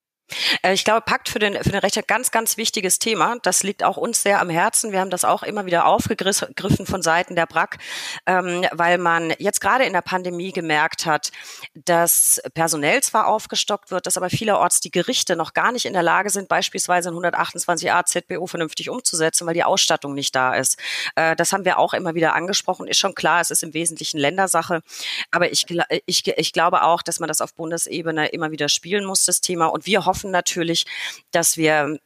[0.62, 3.36] Äh, ich glaube, Pakt für den, für den Recht ganz, ganz wichtiges Thema.
[3.42, 4.92] Das liegt auch uns sehr am Herzen.
[4.92, 7.78] Wir haben das auch immer wieder aufgegriffen von Seiten der BRAC,
[8.26, 11.30] ähm, weil man jetzt gerade in der Pandemie gemerkt hat,
[11.74, 16.02] dass personell zwar aufgestockt wird, dass aber vielerorts die Gerichte noch gar nicht in der
[16.02, 20.78] Lage sind, beispielsweise ein 128a ZBO vernünftig umzusetzen, weil die Ausstattung nicht da ist.
[21.16, 22.86] Äh, das haben wir auch immer wieder angesprochen.
[22.86, 24.82] Ist schon klar, es ist im Wesentlichen Ländersache.
[25.30, 25.66] Aber ich,
[26.06, 29.66] ich, ich glaube auch, dass man das auf Bundesebene immer wieder spielen muss, das Thema.
[29.66, 30.84] Und wir hoffen, hoffen natürlich,
[31.30, 31.98] dass wir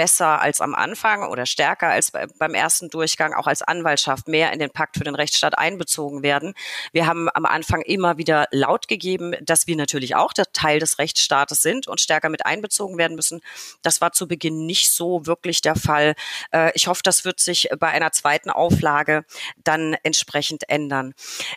[0.00, 4.58] besser als am Anfang oder stärker als beim ersten Durchgang auch als Anwaltschaft mehr in
[4.58, 6.54] den Pakt für den Rechtsstaat einbezogen werden.
[6.92, 10.98] Wir haben am Anfang immer wieder laut gegeben, dass wir natürlich auch der Teil des
[10.98, 13.42] Rechtsstaates sind und stärker mit einbezogen werden müssen.
[13.82, 16.14] Das war zu Beginn nicht so wirklich der Fall.
[16.50, 19.26] Äh, ich hoffe, das wird sich bei einer zweiten Auflage
[19.64, 21.12] dann entsprechend ändern.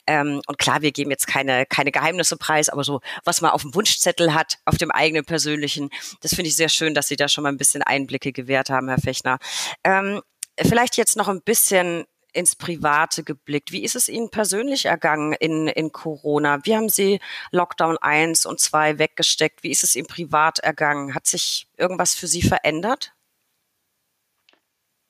[0.06, 3.62] Ähm, und klar, wir geben jetzt keine, keine Geheimnisse preis, aber so, was man auf
[3.62, 7.30] dem Wunschzettel hat, auf dem eigenen persönlichen, das finde ich sehr schön, dass Sie da
[7.30, 9.38] schon mal ein bisschen Einblick Einblicke gewährt haben, Herr Fechner.
[9.84, 10.22] Ähm,
[10.60, 13.72] vielleicht jetzt noch ein bisschen ins Private geblickt.
[13.72, 16.60] Wie ist es Ihnen persönlich ergangen in, in Corona?
[16.64, 17.20] Wie haben Sie
[17.52, 19.64] Lockdown 1 und 2 weggesteckt?
[19.64, 21.14] Wie ist es Ihnen privat ergangen?
[21.14, 23.14] Hat sich irgendwas für Sie verändert?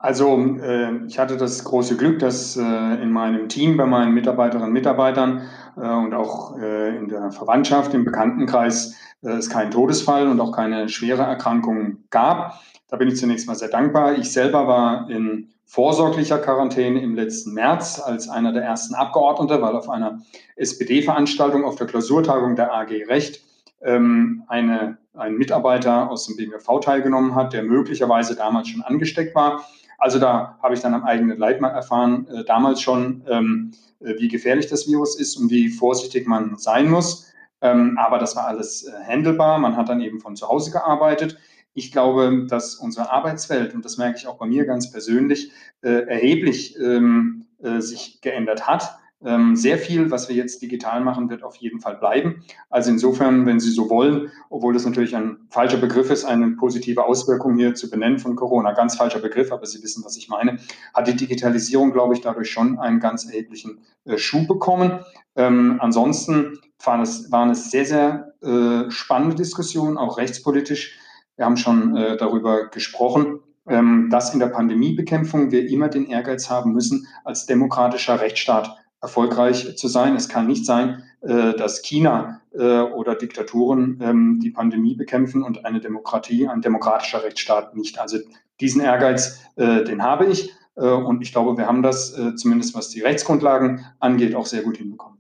[0.04, 4.68] Also äh, ich hatte das große Glück, dass äh, in meinem Team, bei meinen Mitarbeiterinnen
[4.68, 5.44] und Mitarbeitern
[5.78, 10.52] äh, und auch äh, in der Verwandtschaft, im Bekanntenkreis äh, es keinen Todesfall und auch
[10.52, 12.60] keine schwere Erkrankung gab.
[12.90, 14.18] Da bin ich zunächst mal sehr dankbar.
[14.18, 19.74] Ich selber war in vorsorglicher Quarantäne im letzten März als einer der ersten Abgeordnete, weil
[19.74, 20.20] auf einer
[20.58, 23.42] SPD-Veranstaltung auf der Klausurtagung der AG Recht
[23.82, 29.64] ähm, eine, ein Mitarbeiter aus dem BMV teilgenommen hat, der möglicherweise damals schon angesteckt war.
[30.04, 34.16] Also da habe ich dann am eigenen Leib mal erfahren, äh, damals schon, ähm, äh,
[34.20, 37.32] wie gefährlich das Virus ist und wie vorsichtig man sein muss.
[37.62, 39.60] Ähm, aber das war alles äh, handelbar.
[39.60, 41.38] Man hat dann eben von zu Hause gearbeitet.
[41.74, 46.06] Ich glaube, dass unsere Arbeitswelt, und das merke ich auch bei mir ganz persönlich, äh,
[46.06, 48.98] erheblich ähm, äh, sich geändert hat.
[49.26, 52.44] Ähm, sehr viel, was wir jetzt digital machen, wird auf jeden Fall bleiben.
[52.70, 57.06] Also insofern, wenn Sie so wollen, obwohl das natürlich ein falscher Begriff ist, eine positive
[57.06, 60.58] Auswirkung hier zu benennen von Corona, ganz falscher Begriff, aber Sie wissen, was ich meine,
[60.94, 65.00] hat die Digitalisierung, glaube ich, dadurch schon einen ganz erheblichen äh, Schub bekommen.
[65.36, 70.98] Ähm, ansonsten waren es, waren es sehr, sehr äh, spannende Diskussionen, auch rechtspolitisch.
[71.36, 76.50] Wir haben schon äh, darüber gesprochen, ähm, dass in der Pandemiebekämpfung wir immer den Ehrgeiz
[76.50, 80.16] haben müssen, als demokratischer Rechtsstaat erfolgreich zu sein.
[80.16, 85.66] Es kann nicht sein, äh, dass China äh, oder Diktaturen ähm, die Pandemie bekämpfen und
[85.66, 88.00] eine Demokratie, ein demokratischer Rechtsstaat nicht.
[88.00, 88.18] Also
[88.60, 90.52] diesen Ehrgeiz, äh, den habe ich.
[90.76, 95.13] Und ich glaube, wir haben das, zumindest was die Rechtsgrundlagen angeht, auch sehr gut hinbekommen.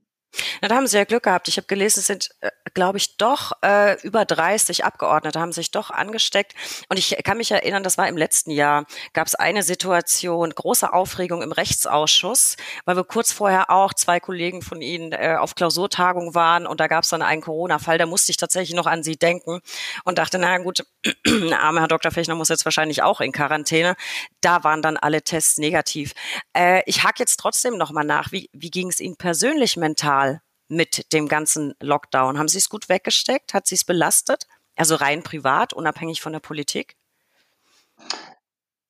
[0.62, 1.48] Na, da haben Sie ja Glück gehabt.
[1.48, 5.72] Ich habe gelesen, es sind, äh, glaube ich, doch äh, über 30 Abgeordnete haben sich
[5.72, 6.54] doch angesteckt.
[6.89, 10.91] Und ich kann mich erinnern, das war im letzten Jahr, gab es eine Situation, große
[10.91, 16.34] Aufregung im Rechtsausschuss, weil wir kurz vorher auch zwei Kollegen von Ihnen äh, auf Klausurtagung
[16.34, 17.98] waren und da gab es dann einen Corona-Fall.
[17.98, 19.62] Da musste ich tatsächlich noch an Sie denken
[20.04, 20.86] und dachte, na gut,
[21.54, 22.12] armer Herr Dr.
[22.12, 23.96] Fechner muss jetzt wahrscheinlich auch in Quarantäne.
[24.41, 26.13] Da waren dann alle Tests negativ.
[26.54, 28.32] Äh, ich hake jetzt trotzdem noch mal nach.
[28.32, 30.22] Wie, wie ging es Ihnen persönlich mental?
[30.67, 32.38] Mit dem ganzen Lockdown?
[32.38, 33.54] Haben Sie es gut weggesteckt?
[33.54, 34.47] Hat Sie es belastet?
[34.76, 36.95] Also rein privat, unabhängig von der Politik?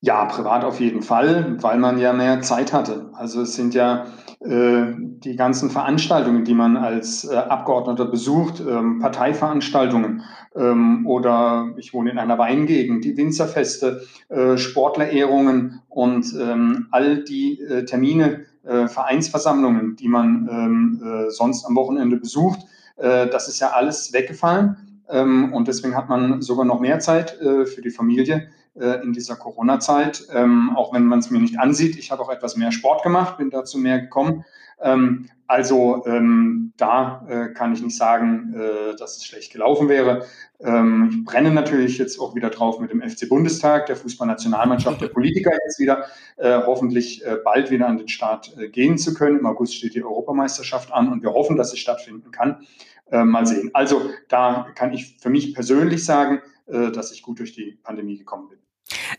[0.06, 3.10] Ja, privat auf jeden Fall, weil man ja mehr Zeit hatte.
[3.14, 4.08] Also es sind ja
[4.42, 10.24] äh, die ganzen Veranstaltungen, die man als äh, Abgeordneter besucht, ähm, Parteiveranstaltungen
[10.58, 17.62] ähm, oder ich wohne in einer Weingegend, die Winzerfeste, äh, Sportlerehrungen und ähm, all die
[17.62, 22.62] äh, Termine, äh, Vereinsversammlungen, die man ähm, äh, sonst am Wochenende besucht.
[22.97, 25.02] Äh, das ist ja alles weggefallen.
[25.10, 29.13] Ähm, und deswegen hat man sogar noch mehr Zeit äh, für die Familie äh, in
[29.13, 30.28] dieser Corona-Zeit.
[30.32, 31.97] Ähm, auch wenn man es mir nicht ansieht.
[31.97, 34.45] Ich habe auch etwas mehr Sport gemacht, bin dazu mehr gekommen.
[34.82, 38.56] Ähm, also ähm, da kann ich nicht sagen,
[38.97, 40.26] dass es schlecht gelaufen wäre.
[40.63, 45.08] Ähm, ich brenne natürlich jetzt auch wieder drauf mit dem FC Bundestag, der Fußballnationalmannschaft, der
[45.13, 46.06] Politiker jetzt wieder,
[46.38, 49.39] äh, hoffentlich äh, bald wieder an den Start äh, gehen zu können.
[49.39, 52.65] Im August steht die Europameisterschaft an und wir hoffen, dass sie stattfinden kann.
[53.12, 53.71] Äh, mal sehen.
[53.73, 58.47] Also da kann ich für mich persönlich sagen, dass ich gut durch die Pandemie gekommen
[58.47, 58.62] bin.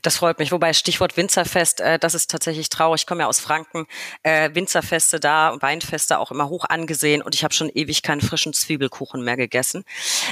[0.02, 0.52] Das freut mich.
[0.52, 3.02] Wobei Stichwort Winzerfest, äh, das ist tatsächlich traurig.
[3.02, 3.86] Ich komme ja aus Franken.
[4.22, 8.20] Äh, Winzerfeste da und Weinfeste auch immer hoch angesehen und ich habe schon ewig keinen
[8.20, 9.84] frischen Zwiebelkuchen mehr gegessen.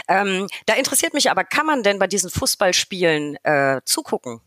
[0.08, 4.40] Ähm, da interessiert mich aber, kann man denn bei diesen Fußballspielen äh, zugucken?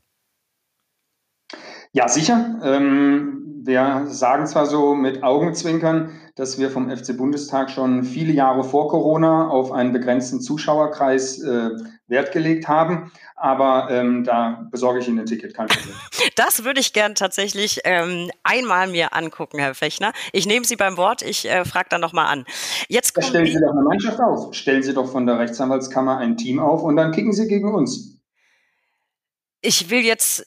[1.92, 2.60] Ja, sicher.
[2.64, 8.64] Ähm, wir sagen zwar so mit Augenzwinkern, dass wir vom FC Bundestag schon viele Jahre
[8.64, 11.70] vor Corona auf einen begrenzten Zuschauerkreis äh,
[12.08, 15.96] Wert gelegt haben, aber ähm, da besorge ich Ihnen ein Ticket, kein Problem.
[16.36, 20.12] Das würde ich gern tatsächlich ähm, einmal mir angucken, Herr Fechner.
[20.34, 22.46] Ich nehme Sie beim Wort, ich äh, frage dann nochmal an.
[22.90, 24.54] Jetzt stellen Sie doch eine Mannschaft auf.
[24.54, 28.20] Stellen Sie doch von der Rechtsanwaltskammer ein Team auf und dann kicken Sie gegen uns.
[29.62, 30.46] Ich will jetzt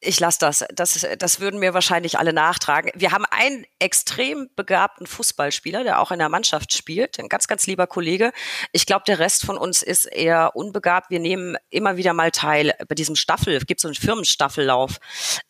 [0.00, 0.64] ich lasse das.
[0.74, 1.06] das.
[1.18, 2.90] Das würden mir wahrscheinlich alle nachtragen.
[2.94, 7.18] Wir haben einen extrem begabten Fußballspieler, der auch in der Mannschaft spielt.
[7.18, 8.32] Ein ganz, ganz lieber Kollege.
[8.72, 11.10] Ich glaube, der Rest von uns ist eher unbegabt.
[11.10, 13.54] Wir nehmen immer wieder mal teil bei diesem Staffel.
[13.54, 14.98] Es gibt so einen Firmenstaffellauf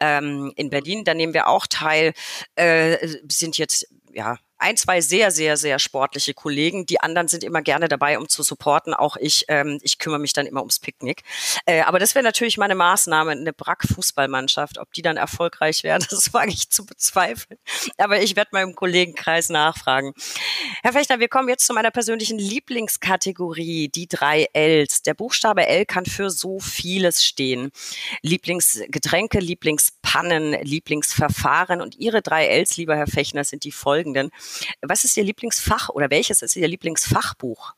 [0.01, 1.05] ähm, in Berlin.
[1.05, 2.13] Da nehmen wir auch teil.
[2.57, 2.97] Äh,
[3.29, 6.87] sind jetzt ja ein, zwei sehr, sehr, sehr sportliche Kollegen.
[6.87, 8.93] Die anderen sind immer gerne dabei, um zu supporten.
[8.95, 11.23] Auch ich, ähm, ich kümmere mich dann immer ums Picknick.
[11.65, 14.79] Äh, aber das wäre natürlich meine Maßnahme, eine Brack-Fußballmannschaft.
[14.79, 17.59] Ob die dann erfolgreich wäre, das wage ich zu bezweifeln.
[17.97, 20.13] Aber ich werde im Kollegenkreis nachfragen.
[20.83, 25.03] Herr Fechter, wir kommen jetzt zu meiner persönlichen Lieblingskategorie, die drei Ls.
[25.03, 27.71] Der Buchstabe L kann für so vieles stehen.
[28.23, 31.81] Lieblingsgetränke, Lieblingspannen, Lieblingsverfahren.
[31.81, 34.31] Und Ihre drei Ls, lieber Herr Fechner, sind die folgenden.
[34.83, 37.75] Was ist Ihr Lieblingsfach oder welches ist Ihr Lieblingsfachbuch?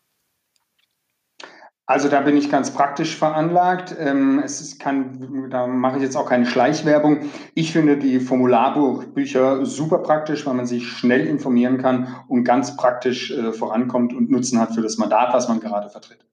[1.84, 3.94] Also da bin ich ganz praktisch veranlagt.
[3.98, 7.30] Ähm, es kann, da mache ich jetzt auch keine Schleichwerbung.
[7.54, 13.32] Ich finde die Formularbücher super praktisch, weil man sich schnell informieren kann und ganz praktisch
[13.32, 16.24] äh, vorankommt und Nutzen hat für das Mandat, was man gerade vertritt.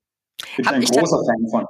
[0.56, 1.66] Bin ich ein großer Fan von.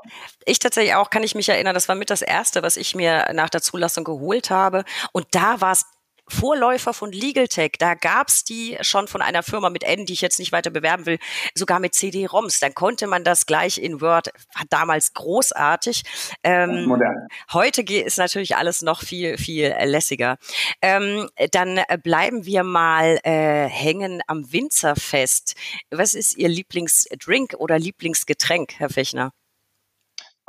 [0.46, 3.32] Ich tatsächlich auch, kann ich mich erinnern, das war mit das erste, was ich mir
[3.34, 4.84] nach der Zulassung geholt habe.
[5.14, 5.86] Und da war es
[6.30, 10.40] Vorläufer von LegalTech, da gab's die schon von einer Firma mit N, die ich jetzt
[10.40, 11.20] nicht weiter bewerben will,
[11.56, 12.60] sogar mit CD-ROMs.
[12.60, 16.04] Dann konnte man das gleich in Word, war damals großartig.
[16.44, 17.28] Ähm, Modern.
[17.52, 20.38] Heute ist natürlich alles noch viel, viel lässiger.
[20.82, 25.56] Ähm, dann bleiben wir mal äh, hängen am Winzerfest.
[25.92, 29.32] Was ist Ihr Lieblingsdrink oder Lieblingsgetränk, Herr Fechner?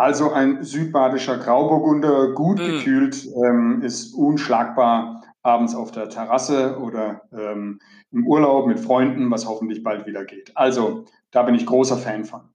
[0.00, 2.64] Also ein südbadischer Grauburgunder, gut mm.
[2.64, 7.80] gekühlt, ähm, ist unschlagbar abends auf der Terrasse oder ähm,
[8.12, 10.56] im Urlaub mit Freunden, was hoffentlich bald wieder geht.
[10.56, 12.52] Also da bin ich großer Fan von.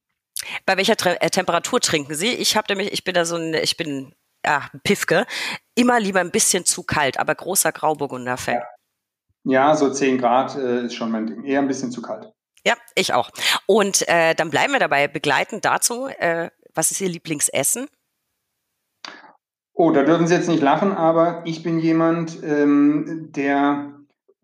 [0.65, 2.29] Bei welcher Tre äh, Temperatur trinken Sie?
[2.29, 4.13] Ich habe nämlich, ich bin da so ein, ich bin
[4.45, 5.25] ja, Pifke,
[5.73, 8.61] immer lieber ein bisschen zu kalt, aber großer Grauburgunder-Fan.
[9.43, 9.69] Ja.
[9.69, 9.75] ja.
[9.75, 11.43] so 10 Grad äh, ist schon mein Ding.
[11.43, 12.31] Eher ein bisschen zu kalt.
[12.65, 13.29] Ja, ich auch.
[13.65, 16.07] Und äh, dann bleiben wir dabei begleitend dazu.
[16.07, 17.87] Äh, was ist Ihr Lieblingsessen?
[19.77, 23.91] Oh, da dürfen Sie jetzt nicht lachen, aber ich bin jemand, ähm, der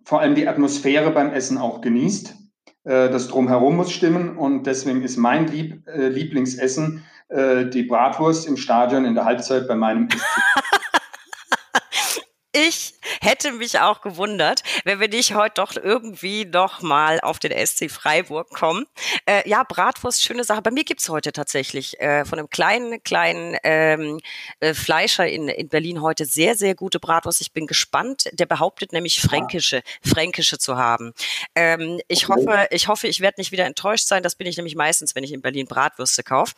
[0.03, 2.35] vor allem die Atmosphäre beim Essen auch genießt.
[2.83, 8.45] Äh, das Drumherum muss stimmen und deswegen ist mein Lieb, äh, Lieblingsessen äh, die Bratwurst
[8.45, 10.09] im Stadion in der Halbzeit bei meinem
[12.53, 17.51] Ich hätte mich auch gewundert, wenn wir nicht heute doch irgendwie noch mal auf den
[17.65, 18.85] SC Freiburg kommen.
[19.25, 20.61] Äh, ja, Bratwurst, schöne Sache.
[20.61, 24.19] Bei mir gibt's heute tatsächlich äh, von einem kleinen, kleinen ähm,
[24.59, 27.41] äh, Fleischer in, in Berlin heute sehr, sehr gute Bratwurst.
[27.41, 28.29] Ich bin gespannt.
[28.33, 31.13] Der behauptet nämlich fränkische, fränkische zu haben.
[31.55, 34.23] Ähm, ich hoffe, ich hoffe, ich werde nicht wieder enttäuscht sein.
[34.23, 36.53] Das bin ich nämlich meistens, wenn ich in Berlin Bratwürste kaufe.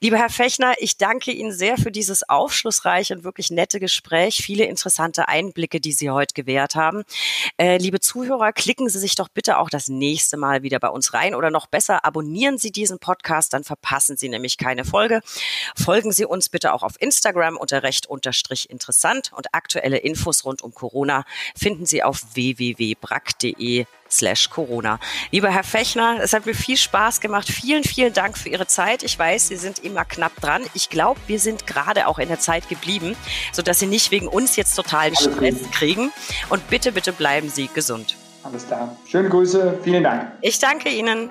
[0.00, 4.42] Lieber Herr Fechner, ich danke Ihnen sehr für dieses aufschlussreiche und wirklich nette Gespräch.
[4.42, 7.04] Viele interessante interessante Einblicke, die Sie heute gewährt haben.
[7.56, 11.14] Äh, liebe Zuhörer, klicken Sie sich doch bitte auch das nächste Mal wieder bei uns
[11.14, 15.20] rein oder noch besser, abonnieren Sie diesen Podcast, dann verpassen Sie nämlich keine Folge.
[15.76, 20.62] Folgen Sie uns bitte auch auf Instagram unter recht unterstrich interessant und aktuelle Infos rund
[20.62, 21.24] um Corona
[21.56, 24.98] finden Sie auf www.brack.de slash Corona.
[25.30, 27.48] Lieber Herr Fechner, es hat mir viel Spaß gemacht.
[27.48, 29.02] Vielen, vielen Dank für Ihre Zeit.
[29.02, 30.62] Ich weiß, Sie sind immer knapp dran.
[30.74, 33.16] Ich glaube, wir sind gerade auch in der Zeit geblieben,
[33.52, 36.12] sodass Sie nicht wegen uns jetzt totalen Stress kriegen.
[36.48, 38.16] Und bitte, bitte bleiben Sie gesund.
[38.42, 38.96] Alles klar.
[39.06, 39.80] Schöne Grüße.
[39.82, 40.32] Vielen Dank.
[40.40, 41.30] Ich danke Ihnen.